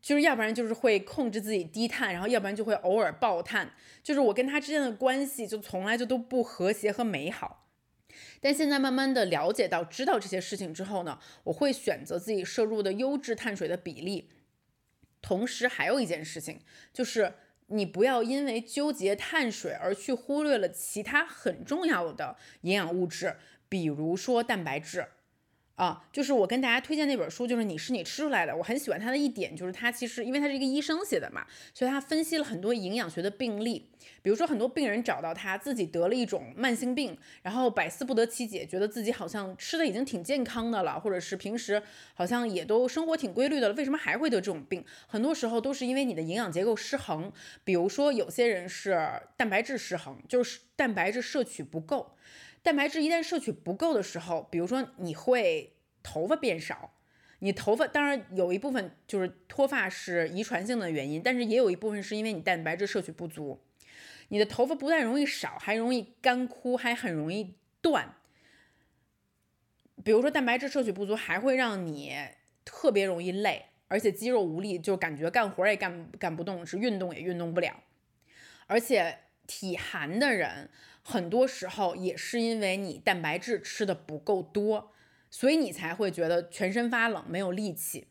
[0.00, 3.72] 就是要不然就是会控制自己低碳，然后要不然就会偶尔爆碳，
[4.02, 7.66] 就是我跟他之间的关系就从来就都不和谐和美好。
[8.40, 14.30] 但现在慢慢的了解到、知道这些事情之后呢，我会选择自己摄入的优质碳水的比例。
[15.20, 16.60] 同时还有一件事情，
[16.92, 17.34] 就是
[17.66, 23.36] 你不要因为纠结碳水而去忽略了其他很重要的营养物质，
[23.68, 25.06] 比如说蛋白质。
[25.78, 28.54] 啊，就是我跟大家推荐那本书，就是你是你吃出来的。
[28.56, 33.88] 我很喜欢它的一点就是它其实，因为它是一个医生写的嘛，所以他分析了很多营养学的病例。
[34.20, 41.80] 比如说很多病人找到他自己得了一种慢性病，然后百思不得其解，觉得自己好像吃的已经挺健康的了，或者是平时
[42.12, 44.84] 好像也都生活挺规律的了，为什么还会得这种病？
[45.06, 47.32] 很多时候都是因为你的营养结构失衡。
[47.62, 49.00] 比如说有些人是
[49.36, 52.16] 蛋白质失衡，就是蛋白质摄取不够。
[52.62, 56.92] 蛋白质一旦摄取不够的时候，比如说你会头发变少，
[57.38, 63.60] 你头发当然有一部分就是脱发是遗传性的原因，但是也有一部分是因为你蛋白质摄取不足，
[64.28, 68.16] 你的头发不但容易少，还容易干枯，还很容易断。
[70.04, 72.16] 比如说蛋白质摄取不足，还会让你
[72.64, 77.82] 特别容易累，而且肌肉无力，就感觉干活也干干不动，是运动也运动不了，
[78.66, 80.68] 而且体寒的人。
[81.10, 84.92] 很多时候也是因为你蛋白质吃的不够多，
[85.30, 88.08] 所以你才会觉得全身发冷、没有力气。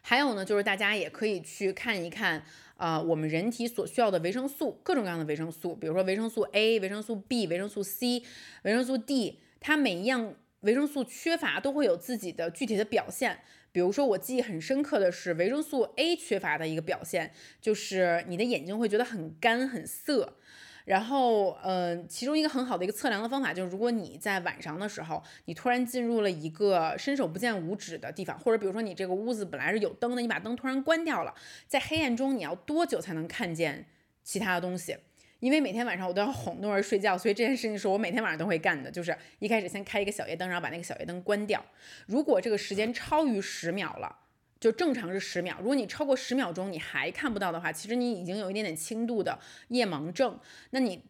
[0.00, 2.42] 还有呢，就是大家也可以去看一看，
[2.78, 8.22] 啊，我们人体所需要的维生素，各种各样的维生素，比如说维生素 A、维生素 B、维生素 C、
[8.62, 13.40] 维生素 D，它每一样维生素缺乏都会有自己的具体的表现。
[13.72, 20.38] 比如说我记忆很深刻的是维生素 A 缺乏的一个表现，就是你的眼睛会觉得很干、很涩。
[20.84, 31.34] 然后，呃，其中一个很好的一个测量的方法就是，如果你在晚上的时候，你突然进入了一个伸手不见五指的地方，或者比如说你这个屋子本来是有灯的，你把灯突然关掉了，
[31.66, 33.86] 在黑暗中你要多久才能看见
[34.22, 34.96] 其他的东西？
[35.40, 41.64] 因为每天晚上我都要哄诺儿睡觉，所以这件事情是我每天晚上都会干的，就是一开始先开一个小夜灯，然后把那个小夜灯关掉。
[42.06, 44.14] 如果这个时间超于十秒了，
[44.60, 45.56] 就正常是十秒。
[45.58, 49.38] 如果你超过十秒钟你还看不到的话，其实你已经有一点点轻度的
[49.68, 50.38] 夜盲症。
[50.70, 51.02] 那你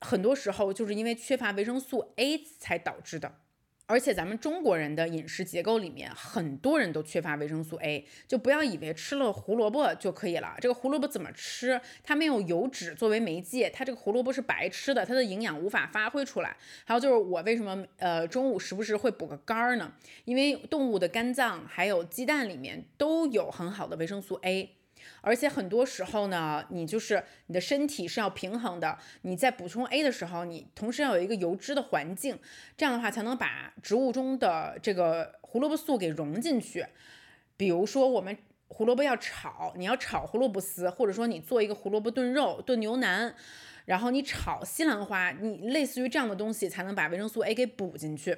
[0.00, 3.40] 很多时候就是因为缺乏维生素 A 才导致的。
[3.86, 10.56] 而且咱们中国人的饮食结构里面，很多人都缺乏维生素 A，就不要以为吃了胡萝卜就可以了。
[10.60, 11.78] 这个胡萝卜怎么吃？
[12.02, 16.56] 它没有油脂作为媒介，它这个胡萝卜是白吃的，它的营养无法发挥出来。
[16.84, 19.92] 还有就是我为什么呃中午时不时会补个肝儿呢？
[20.24, 24.76] 因为动物的肝脏还有鸡蛋里面都有很好的维生素 A。
[25.20, 28.98] 而且很多时候呢，你就是你的身体是要平衡的。
[29.22, 32.38] 你在补充 A 的时候，你同时要有一个油脂的环境，
[32.76, 36.86] 这样的话才能把植物中的这个胡萝卜素给融进去。
[37.56, 38.36] 比如说，我们
[38.68, 43.34] 胡萝卜要炒，你要炒胡萝卜丝，或者说你做一个胡萝卜炖肉、炖牛腩，
[43.84, 48.36] 然后你炒西兰花，你类似于这样的东西，才能把维生素 A 给补进去。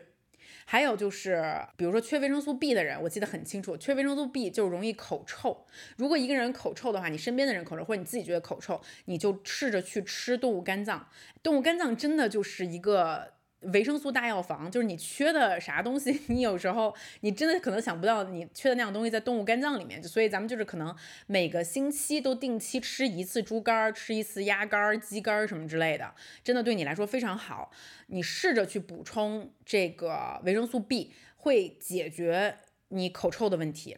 [0.65, 1.43] 还有就是，
[1.77, 5.67] 比如说缺维生素 B 的人，我记得很清楚，缺维生素 B 就容易口臭。
[5.97, 11.09] 如果一个人口臭的话，你身边的人口臭，或者你自己觉得口臭，你就试着去吃动物肝脏。
[11.43, 13.35] 动物肝脏真的就是一个。
[13.73, 20.95] 维生素大药房就是你缺的啥东西， 你有时候你真的可能想不到你缺的那样东西在动物肝脏里面，所以咱们就是可能
[21.27, 27.71] 每个星期都定期吃一次猪肝，吃一次鸭肝、鸡肝什么之类的，真的对你来说非常好。
[28.09, 32.59] 你试着去补充这个维生素 B，会解决
[32.89, 33.97] 你口臭的问题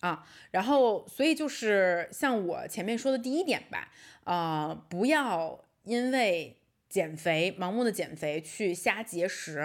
[0.00, 0.26] 啊。
[0.50, 3.90] 然后，所以就是像我前面说的第一点吧，
[4.24, 6.56] 啊，不要因为。
[6.94, 9.58] 减肥，盲目的减肥去瞎节食，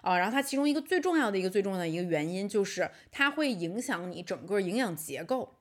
[0.00, 5.56] 啊，然后它其中一个最重要的一个最重要的一个原因就是它会影响你整个营养结构。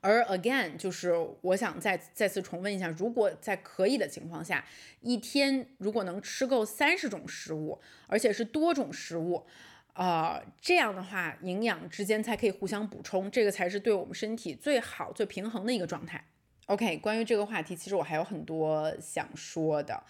[0.00, 4.64] 而 again，就是我想再再次重温一下，如果在可以的情况下，
[5.00, 9.46] 一天如果能吃够三十种食物，而且是多种食物，
[9.92, 16.26] 啊，这样的话营养之间才可以互相补充，这个才是对我们身体最好、最平衡的一个状态。
[16.66, 20.02] OK，关于这个话题，其实我还有很多想说的，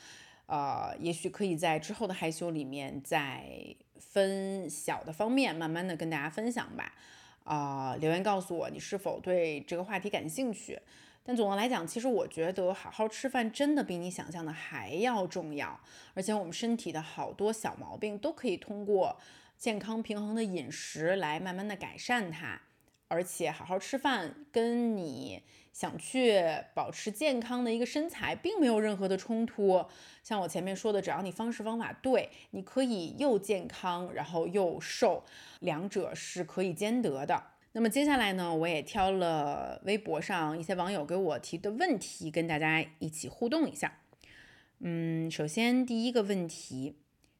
[0.46, 3.44] 呃，也许可以在之后的害羞里面再
[3.98, 6.94] 分小的方面，慢慢的跟大家分享吧。
[7.42, 10.80] 啊，留言告诉我你是否对这个话题感兴趣。
[11.24, 15.80] 但总的来讲，其实我觉得好好吃饭真的比你想象的还要重要，
[16.14, 19.16] 而且我们身体的好多小毛病都可以通过
[19.58, 22.60] 健康平衡的饮食来慢慢的改善它。
[23.08, 25.42] 而且好好吃饭跟你
[25.72, 26.40] 想去
[26.74, 29.84] 保持健康的一个身材并没有任何的冲突。
[30.22, 35.24] 像我前面说的，只要你方式方法对，你可以又健康然后又瘦，
[35.60, 37.42] 两者是可以兼得的。
[37.72, 44.00] 那么接下来呢，我也挑了微博上一些网友给我提的问题，跟大家一起互动一下。
[44.78, 46.98] 嗯，首先第一个问题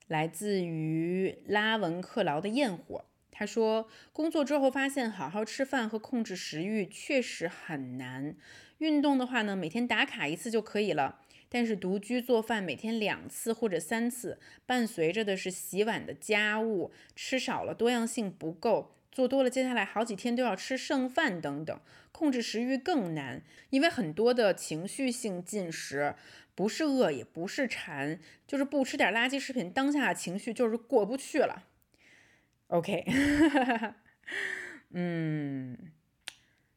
[0.09, 3.05] 来自于拉文克劳的焰火。
[3.37, 8.37] 他说，工作之后发现好好吃饭和控制食欲确实很难。
[8.78, 11.20] 运动的话呢，每天打卡一次就可以了。
[11.49, 21.80] 但是独居做饭每天两次或者三次，伴随着的是洗碗的家务，吃少了多样性不够，做多了接下来好几天都要吃剩饭等等，
[22.12, 23.43] 控制食欲更难。
[23.70, 26.14] 因为很多的情绪性进食，
[26.55, 31.64] 不是饿也不是馋，就是不吃点垃圾食品，当下的情绪就是过不去了。
[32.75, 33.05] OK，
[34.91, 35.79] 嗯，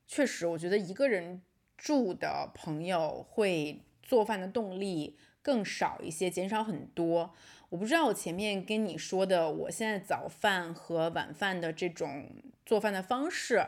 [0.06, 1.42] 确实，我觉得一个人
[1.76, 7.34] 住的朋友会做饭的动力更少一些，减少很多。
[7.70, 12.30] 我不知道我前面跟你说的，我现在早饭和晚饭的这种
[12.64, 13.66] 做饭的方式，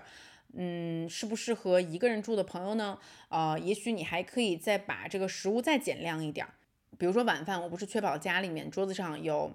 [0.53, 2.99] 嗯，适不适合一个人住的朋友呢？
[3.29, 6.45] 啊，也许你还可以再把这个食物再减量一点，
[6.99, 9.51] 比如说晚饭，我不是确保家里面桌子上有。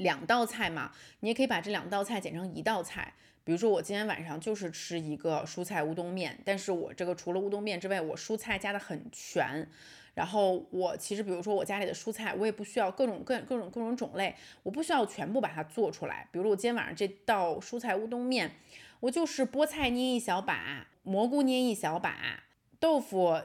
[0.00, 3.14] 两道菜嘛，你也可以把这两道菜剪成一道菜。
[3.42, 9.66] 比如说我今天晚上就是吃一个蔬菜乌冬面，但是我这个除了乌冬面之外，我蔬菜加的很全。
[10.12, 16.28] 然后我其实比如说我家里的蔬菜，我也不需要各种各各种各种种类，我不需要全部把它做出来。
[16.30, 18.56] 比如我今天晚上这道蔬菜乌冬面，
[19.00, 22.44] 我就是菠菜捏一小把，蘑菇捏一小把，
[22.78, 23.40] 豆腐。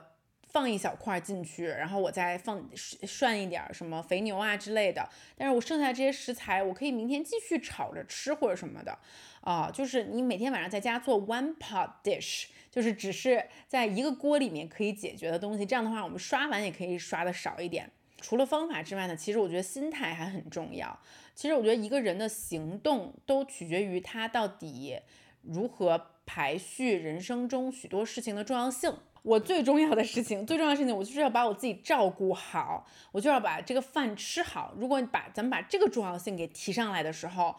[0.55, 2.65] 放一小块进去，然后我再放
[3.03, 5.05] 涮一点什么肥牛啊之类的。
[5.35, 8.97] 但是我剩下这些食材，我可以明天继续炒着吃或者什么的
[9.41, 9.69] 啊。
[9.69, 15.65] 就是你每天晚上在家做 one pot dish，就是只是在一个锅里面可以解决的东西。
[15.65, 17.91] 这样的话，我们刷碗也可以刷的少一点。
[18.21, 20.97] 除了方法之外呢，其实我觉得心态还很重要。
[21.35, 24.97] 其实我觉得一个人的行动都取决于他到底
[25.41, 28.95] 如何排序人生中许多事情的重要性。
[29.25, 34.71] 我最重要的事情，最重要的事情，我就是要把我自己照顾好，我就要把这个饭吃好。
[34.77, 37.55] 如果你把咱们把这个重要性给提上来的时候，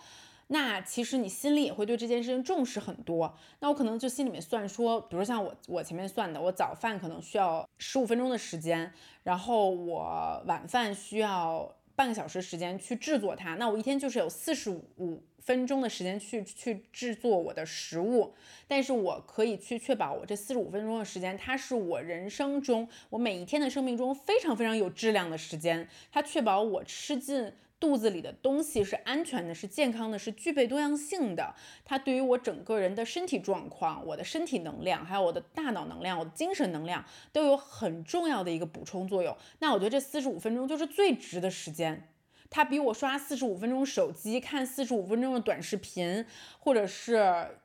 [0.47, 3.35] 那其实你心里也会对这件事情重视很多。
[3.59, 8.93] 那我可能就心里面算说，比如像我我前面算的，我早饭可能需要十五分钟的时间，
[9.25, 11.76] 然后我晚饭需要。
[11.97, 18.35] 半个小时时间去制作它，那我一天就是有四十五分钟的时间去去制作我的食物，
[18.69, 27.53] 但是我可以去确保我这四十五分钟的时间，它是我人生中我每一天的生命中非常非常有质量的时间，它确保我吃进。
[27.79, 31.55] 肚子里的东西是安全的，是健康的，是具备多样性的。
[31.85, 39.37] 它对于我整个人的身体状况、我的身体能量，还有我的大脑能量、我的精神能量，都有很重要的一个补充作用。
[39.59, 42.09] 那我觉得这四十五分钟就是最值的时间，
[42.49, 46.25] 它比我刷四十五分钟手机、看四十五分钟的短视频，
[46.59, 47.59] 或者是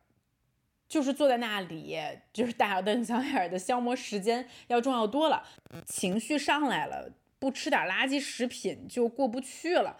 [0.90, 1.98] 就是坐在那里
[2.34, 5.46] 就是大瞪 小眼的消磨时间要重要多了。
[5.86, 7.10] 情绪上来了。
[7.42, 9.98] 不吃点垃圾食品就过不去了，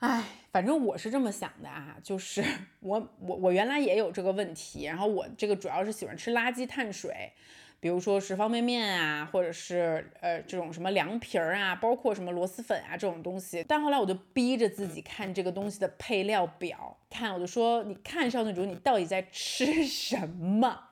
[0.00, 0.22] 哎，
[0.52, 2.44] 反正我是这么想的啊，就是
[2.80, 7.32] 我我我原来也有这个问题，然后我这个主要是喜欢吃垃圾碳水，
[7.80, 13.64] 比如说是方便面啊，或者是呃这种什么凉皮儿啊，包括什么螺蛳粉啊这种东西。
[13.66, 20.90] 但后来我就逼着自己看这个东西的配料表，看我就说，你看少女主，你到底在吃 什么？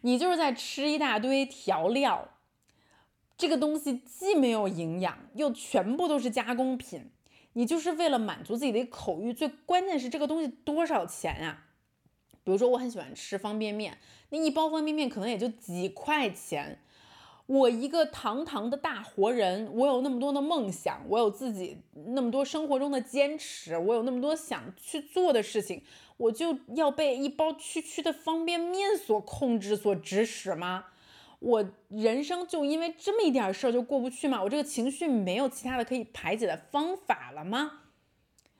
[0.00, 2.30] 你就是在吃一大堆调料。
[3.36, 7.10] 这个东西既没有营养，又全部都是加工品，
[7.54, 9.32] 你就是为了满足自己的口欲。
[9.32, 11.64] 最关键是这个东西多少钱呀？
[12.44, 16.78] 比如说我很喜欢吃方便面，那一包方便面可能也就几块钱。
[17.46, 25.82] 我一个堂堂的大活人，我有那么多的梦想，我有自己那么多生活中的坚持，我有那么多想去做的事情，
[26.16, 30.86] 我就要被一包区区的方便面所控制、所指使吗？
[31.44, 34.42] 我人生就因为这么一点事儿就过不去吗？
[34.42, 37.80] 我这个情绪没有其他的可以排解的方法了吗？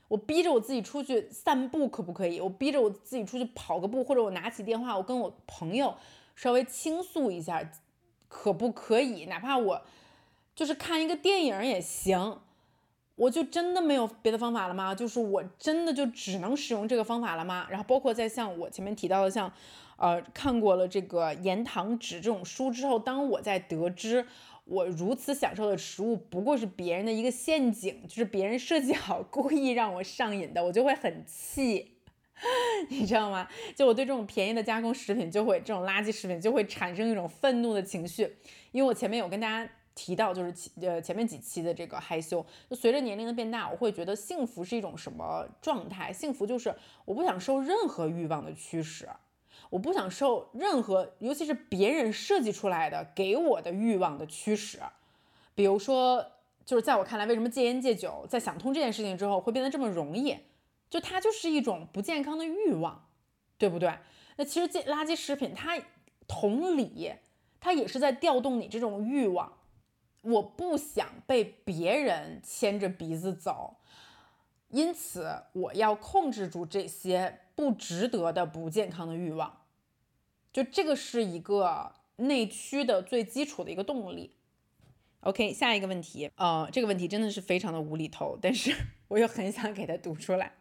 [0.09, 2.39] 我逼着我自己出去散步可不可以？
[2.39, 5.97] 我逼着我自己出去跑个步，或者我拿起电话，我跟我朋友
[6.37, 7.67] 稍微倾诉一下，
[8.29, 9.25] 可不可以？
[9.25, 9.83] 哪怕我
[10.55, 12.39] 就是看一个电影也行。
[13.17, 14.95] 我就真的没有别的方法了吗？
[14.95, 17.67] 就是我真的就只能使用这个方法了吗？
[17.71, 19.51] 然后包括在像我前面提到的，像。
[19.97, 24.27] 呃，看过了这个盐糖纸这种书之后，当我在得知
[24.65, 31.99] 我如此享受的食物不过是别人的一个陷阱，就是别人设计好故意让我上瘾的，我就会很气，
[32.89, 33.47] 你知道吗？
[33.77, 38.37] 就我对这种便宜的加工食品，就会这种垃圾食品就会产生一种愤怒的情绪。
[38.73, 46.13] 因为我前面有跟大家提到，就是呃前面几期的这个害羞，就随着年龄的变大，我会觉得幸福是一种什么状态？
[46.13, 46.75] 幸福就是
[47.05, 49.09] 我不想受任何欲望的驱使。
[49.75, 54.79] 我不想受任何，尤其是别人设计出来的给我的欲望的驱使。
[55.53, 56.25] 比如说，
[56.65, 60.39] 就是在我看来，为什么戒烟戒酒，在想通这件事情之后会变得这么容易？
[60.89, 63.09] 就它就是一种不健康的欲望，
[63.59, 63.99] 对不对？
[64.37, 65.77] 那其实这垃圾食品，它
[66.29, 67.13] 同理，
[67.59, 69.55] 它也是在调动你这种欲望。
[70.23, 73.79] 我不想被别人牵着鼻子走，
[74.69, 79.63] 因此我要控制住这些不值得的、不健康的欲望。
[80.55, 84.31] 就这个是一个内驱的最基础的一个动力。
[85.23, 88.73] OK，下一个问题，呃，这个问题真的是非常的无厘头，但是
[89.09, 90.53] 我又很想给它读出来。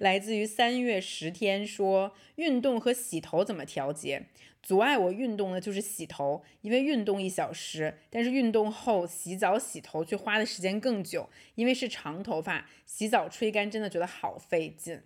[0.00, 4.26] 来自于三月十天说，运动和洗头怎么调节？
[4.62, 15.00] 阻碍我运动的就是洗头，因为运动一小时，但是运动后洗澡洗头却花的时间更久，因为是长头发，洗澡吹干真的觉得好费劲。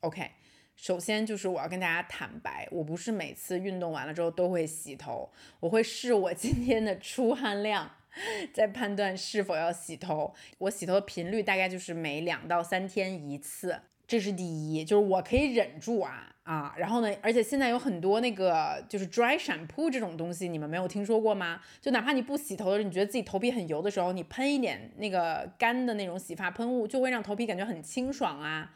[0.00, 0.32] OK。
[0.80, 7.90] 首先就是我要跟大家坦白，我不是每次运动完了之后都会洗头，我会试我今天的出汗量，
[8.54, 10.34] 在判断是否要洗头。
[10.56, 13.78] 我洗头的频率大概就是每两到三天一次，
[14.08, 16.74] 这是第一，就是我可以忍住啊啊。
[16.78, 21.60] 然后呢，而且现在有很多那个就是 dry shampoo 这种东西，你们没有听说过吗？
[21.82, 28.72] 就哪怕你不洗头的时候，你觉得自己头皮很油的时候，你喷一点那个干的那种洗发喷雾，就会让头皮感觉很清爽啊。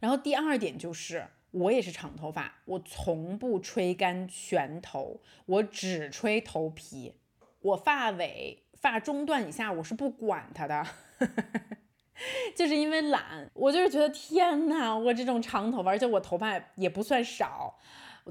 [0.00, 7.14] 然后第二点就是，我也是长头发，我从不吹干全头，我只吹头皮，
[7.60, 10.86] 我发尾、发中段以下我是不管它的，
[12.54, 17.78] 就是因为懒，我就是觉得天呐，我这种长头发，而且我头发也不算少。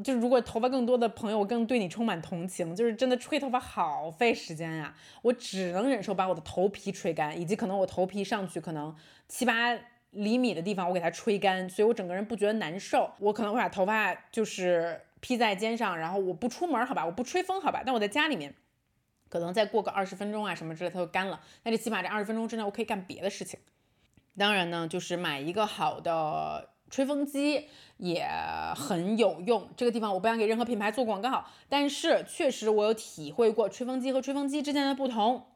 [0.03, 2.75] 就是如果头发更多的朋友，我更对你充满同情。
[2.75, 8.95] 就是真的吹头发好费时间呀，我只能忍受把我的头皮吹干，以及可能我头皮上去可能
[9.27, 9.75] 七八
[10.17, 13.09] 厘米的地方我给它吹干，所以我整个人不觉得难受。
[13.19, 18.53] 我可能会把头发就是披在肩上，然后我不出门好吧，我不吹风好吧，但我在家里面
[19.29, 21.39] 可能再过个二十分钟啊什么之类它就干了。
[21.63, 23.59] 那这起码这二十分钟之内我可以干别的事情。
[24.37, 26.69] 当然呢，就是买一个好的。
[26.89, 28.25] 吹风机也
[28.73, 35.47] 很有用，这个地方我不想给任何品牌做广告，但是确实我有体会过吹风机和吹风机之间的不同。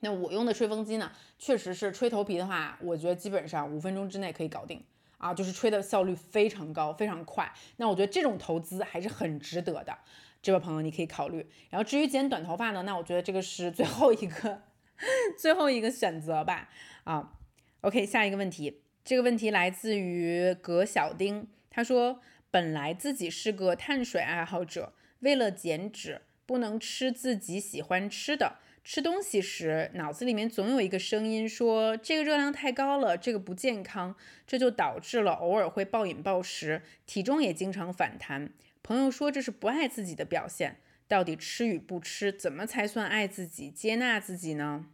[0.00, 4.82] 那我用的吹风机呢，确实是吹头皮的话，我觉得基本上五分钟之内可以搞定
[5.18, 7.50] 啊，就是吹的效率非常高，非常快。
[7.76, 9.96] 那我觉得这种投资还是很值得的，
[10.42, 11.46] 这位朋友你可以考虑。
[11.70, 14.62] 然后至于剪短头发呢，那我觉得这个是最后一个
[15.38, 16.68] 最后一个选择吧。
[17.04, 17.32] 啊
[17.80, 18.82] ，OK，下一个问题。
[19.04, 22.20] 这个问题来自于葛小丁，他说
[22.50, 28.56] ：“本来自己是个碳水爱好者，为了减脂，不能吃自己喜欢吃的。
[28.88, 34.14] 吃东西时，脑子里面总有一个声音说这个热量太高了，这个不健康，
[34.46, 38.52] 这就导致了偶尔会暴饮暴食，体重也经常反弹。
[38.84, 40.76] 朋友说这是不爱自己的表现。
[41.08, 44.86] 到底吃与不吃，怎么才算爱自己、接纳自己呢？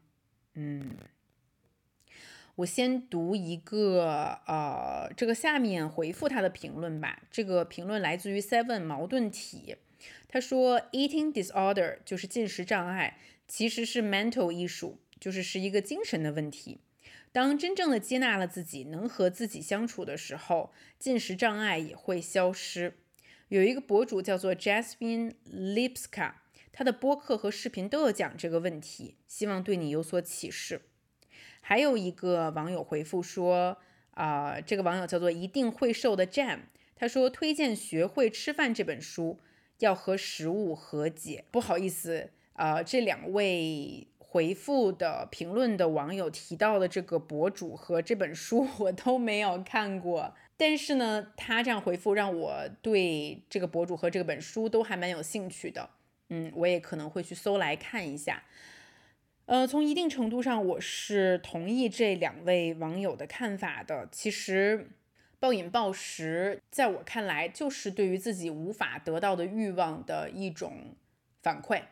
[0.54, 0.96] 嗯。”
[2.56, 7.22] 我先读一个，呃，这个下面回复他的评论吧。
[7.30, 9.76] 这个评论来自于 Seven 矛盾体，
[10.28, 16.80] 他说：“Eating disorder 就是进食障碍，其实是 mental 艺术就是是一个精神的问题。
[17.30, 22.98] 当真正的接纳了自己，能和自己相处的时候，进食障碍也会消失。”
[23.48, 26.32] 有一个博主叫做 Jasmine Lipska，
[26.72, 30.82] 他的播客和视频都有讲这个问题，希望对你有所启示。
[31.60, 33.78] 还有一个网友回复说，
[34.12, 36.60] 啊，这个网友叫做一定会瘦的 Jam，
[36.96, 39.38] 他说推荐《学会吃饭》这本书，
[39.78, 41.44] 要和食物和解。
[41.50, 42.30] 不好意思，
[42.62, 55.90] 呃，这两位回复的评论的网友提到的这个博主和这本书我都没有看过，但是呢，他这样回复让我对这个博主和这本书都还蛮有兴趣的，
[56.28, 58.44] 嗯，我也可能会去搜来看一下。
[59.46, 64.08] 呃，从一定程度上，我是同意这两位网友的看法的。
[64.12, 64.88] 其实，
[65.40, 70.94] 暴饮暴食在我看来，就是对于自己无法得到的欲望的一种
[71.42, 71.82] 反馈，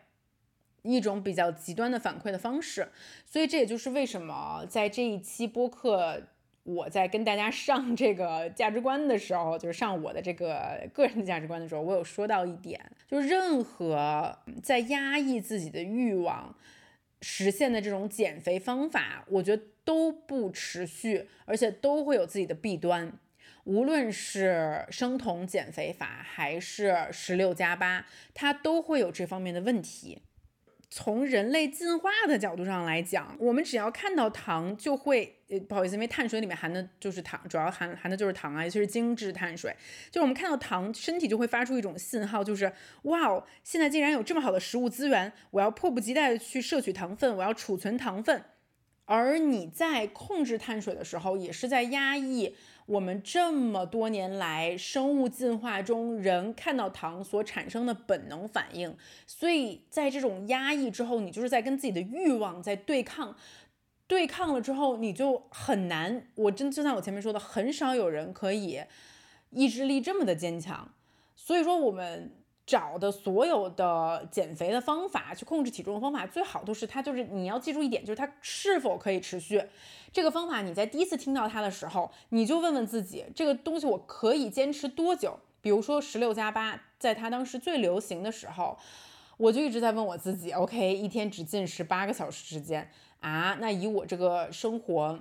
[0.83, 2.89] 一种比较极端的反馈的方式。
[3.27, 6.23] 所以，这也就是为什么在这一期播客，
[6.63, 16.55] 我在跟大家上这个价值观的时候，就是上我的这个个人的价值观的时候，我有说到一点，就是任何在压抑自己的欲望。
[17.23, 23.13] 实现的这种减肥方法，我觉得都不持续，而且都会有自己的弊端。
[23.65, 30.23] 无论是生酮减肥法，还是十六加八，它都会有这方面的问题。
[30.93, 39.73] 从人类进化的角度上来讲，我们只要看到糖就会，呃，不好意思，因为碳水里面含的就是糖，主要含含的就是糖啊，尤其是精致碳水。
[40.11, 42.73] 就我们看到糖，身体就会发出一种信号，就是
[43.03, 48.43] 哇哦，现在竟然有这么好的食物资源，我要迫不及待的去摄取糖分，我要储存糖分。
[49.05, 52.57] 而你在控制碳水的时候，也是在压抑。
[52.91, 58.97] 我们这么多年来生物进化中人看到糖所产生的本能反应，
[59.29, 63.37] 所以在这种压抑之后，你就是在跟自己的欲望在对抗，
[64.09, 66.27] 对抗了之后，你就很难。
[66.35, 68.81] 我真就像我前面说的，很少有人可以
[69.51, 70.93] 意志力这么的坚强。
[71.37, 72.33] 所以说我们。
[72.71, 79.61] 找的所有的减肥的方法，去控制体重的方法，最好都是它就是你要记住一点，就是它是否可以持续。
[80.13, 85.37] 这个方法你在第一次听到它的时候，你就问问自己，这个东西我可以坚持多久？
[85.61, 88.79] 比如说十六加八，在它当时最流行的时候，
[89.37, 95.19] 我就一直在问我自己，OK，一天只进食八个小时之间啊，那以我这个生活。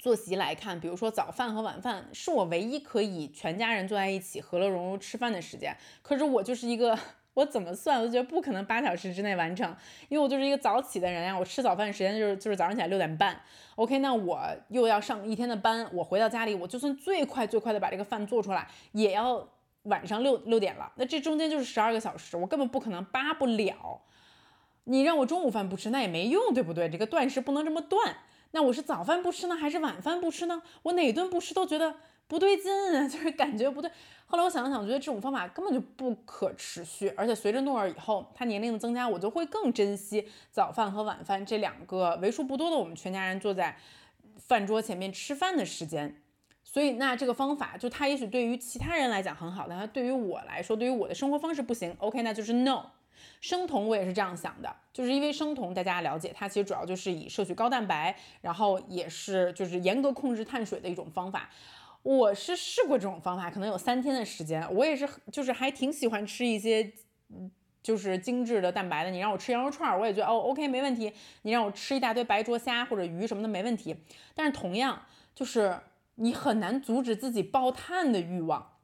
[0.00, 5.76] 作息来看，比如说早饭和晚饭是我唯一可以全家人坐在一起和乐融融吃饭的时间。
[6.00, 6.98] 可是我就是一个，
[7.34, 9.76] 我怎么算我都觉得不可能八小时之内完成，
[10.08, 11.38] 因为我就是一个早起的人呀。
[11.38, 13.38] 我吃早饭时间就是就是早上起来六点半。
[13.76, 19.46] OK，那我又要上一天的班，我回到家里，我就算最快最快的把这个饭做出来，也要
[19.82, 20.90] 晚上六六点了。
[20.96, 24.00] 那这中间就是十二个小时，我根本不可能扒不了。
[24.84, 26.88] 你让我中午饭不吃，那也没用，对不对？
[26.88, 28.16] 这个断食不能这么断。
[28.52, 30.62] 那我是早饭不吃呢，还是晚饭不吃呢？
[30.82, 31.94] 我哪顿不吃都觉得
[32.26, 33.90] 不对劲，啊 就是感觉不对。
[34.26, 43.76] 后来我想了想，觉得这种方法根本就不可持续，而且随着诺尔以后他年龄的增加，我就会更珍惜早饭和晚饭这两个为数不多的我们全家人坐在
[44.36, 46.22] 饭桌前面吃饭的时间。
[46.62, 51.96] 所以那这个方法就它也许对于其他人来讲很好，但它对于我来说，对于我的生活方式不行。
[51.98, 52.86] OK，那就是 No。
[53.40, 61.48] 生酮我也是这样想的，就是因为生酮大家了解，它其实主要就是以摄取高蛋白，然后也是就是严格控制碳水的一种方法。
[62.02, 66.90] 我是试过这种方法，可能有三天的时间，我也是就是还挺喜欢吃一些
[67.82, 69.10] 就是精致的蛋白的。
[69.10, 71.12] 你让我吃羊肉串，我也觉得哦 OK 没问题。
[71.42, 73.94] 你让我吃一大堆白灼虾或者鱼什么的没问题。
[74.34, 75.02] 但是同样
[75.34, 75.78] 就是
[76.14, 78.78] 你很难阻止自己爆碳的欲望。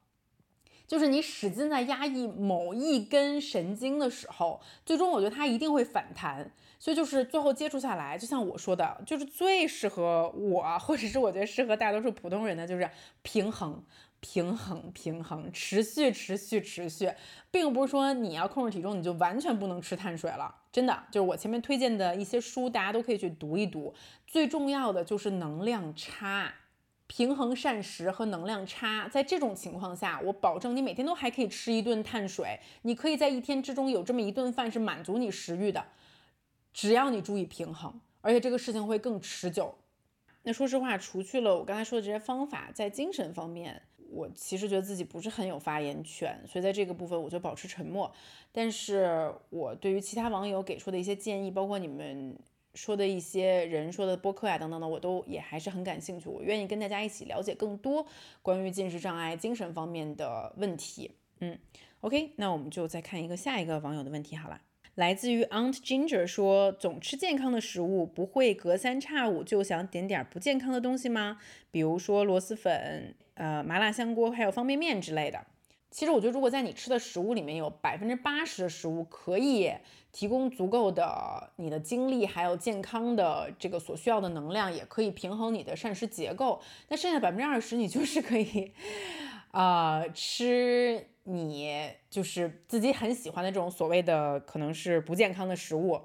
[0.87, 6.49] 就是你使劲在压抑某一根神经的时候，最终我觉得它一定会反弹。
[6.79, 12.87] 所以就是最后接触下来，就像我说的，就是最适合我，或者是我觉得适合大多数普通人的，就是
[13.23, 13.83] 平衡、
[14.19, 17.11] 平衡、平衡，持续、持续、持续，
[17.49, 20.53] 并不是说你要控制体重你就完全不能吃碳水了。
[20.71, 23.91] 真的，就是我前面推荐的一些书，大家都可以去读一读。
[24.27, 26.53] 最重要的就是能量差。
[27.07, 35.85] 平衡膳食和能量差，在这种情况下，我保证你每天都还可以吃一顿碳水，你可以在一天之中有这么一顿饭是满足你食欲的，
[36.73, 39.73] 只要你注意平衡，而且这个事情会更持久。
[40.43, 48.11] 那说实话，除去了我刚才说的这些方法，在精神方面，我其实觉得自己不是很有发言权，所以在这个部分我就保持沉默。
[48.51, 52.37] 但是我对于其他网友给出的一些建议，包括你们。
[52.77, 56.29] 说的一些人说的播客呀等等的，我都也还是很感兴趣。
[56.29, 58.05] 我愿意跟大家一起了解更多
[58.43, 61.11] 关于进食障碍、精神方面的问题。
[61.39, 61.57] 嗯
[62.01, 64.61] ，OK，那我们就再看一个下一个网友的问题好了。
[64.95, 71.39] 来自于 Aunt Ginger 说，总吃健康的食物，不会隔三差五就想点点不健康的东西吗？
[71.71, 75.45] 比如说螺蛳粉、呃麻辣香锅，还有方便面之类的。
[75.89, 79.73] 其实我觉得，如果在你吃的食物里面有百分之八十的食物可以
[80.11, 86.61] 提供足够的你的精力，还有健康的这个所需要的能量，也可以平衡你的膳食结构。
[86.89, 88.73] 那剩下百分之二十，你就是可以，
[89.51, 96.01] 呃，吃你就是自己很喜欢的这种所谓的可能是不健康的食物。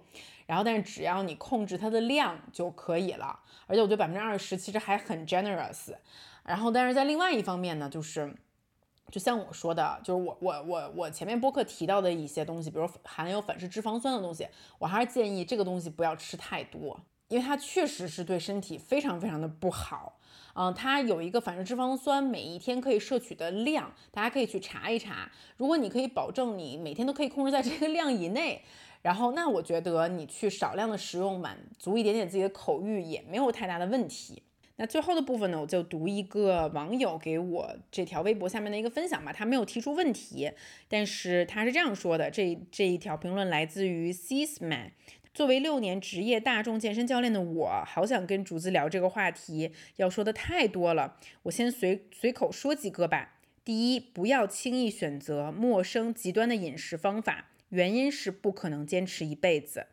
[0.46, 3.40] 然后，但是只要你控制它的量就可以了。
[3.66, 5.92] 而且我觉得百分之二十其实还很 generous。
[6.44, 8.32] 然后，但是在另外一方面呢，就是。
[9.12, 14.48] 就像我说的，就是我我我我前面播客提到的一些东西，比如含有反式脂肪酸的东西，
[14.78, 16.98] 我还是建议这个东西不要吃太多，
[17.28, 20.18] 因为它确实是对身体非常非常的不好。
[20.54, 25.30] 嗯，它有一个反式脂肪酸每一天可以摄取的量，大家可以去查一查。
[25.58, 28.62] 如果你可以保证你每天都可以控制在这个量以内，
[29.02, 34.42] 然后那我觉得你去少量的食用，满足一点点自己的口欲也没有太大的问题。
[34.76, 39.32] 那最后的部分呢，我就读一个网友给我这条微博下面的一个分享吧。
[39.32, 40.50] 他没有提出问题，
[40.88, 44.90] 但是他是这样说的：这这一条评论来自于 Cisman。
[45.34, 51.16] 作为六年职业大众健身教练的我，好想跟竹子聊这个话题，要说的太多了。
[51.44, 53.38] 我先随随口说几个吧。
[53.64, 59.86] 第一，不要轻易选择陌生极端的饮食方法，原因是不可能坚持一辈子。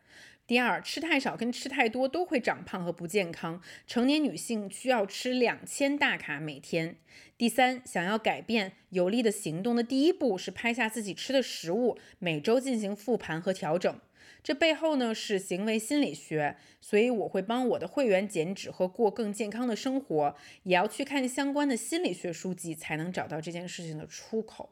[0.50, 3.62] 第二，吃太少跟吃太多都会长胖和不健康。
[3.86, 6.96] 成年女性需要吃两千大卡每天。
[7.38, 14.00] 第三，想要改变有力的行动的第一步是拍下自己吃的食物，每周进行复盘和调整。
[14.42, 20.34] 这背后呢是行为心理学，所以我会帮我的会员减脂和过更健康的生活，
[20.64, 24.70] 也要去看相关的心理学书籍，才能找到这件事情的出口。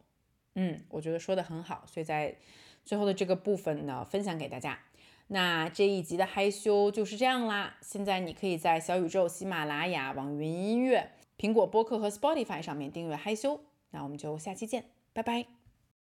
[0.56, 2.34] 嗯，我觉得说的很好，所以在
[2.84, 4.80] 最后的这个部分呢，分享给大家。
[5.28, 7.76] 那这一集的害羞就是这样啦。
[7.80, 13.60] 现在你可以在小宇宙、喜马拉雅、网易云音乐、苹果播客和 Spotify 上面订阅害羞。
[13.90, 15.57] 那我们就下期见，拜拜。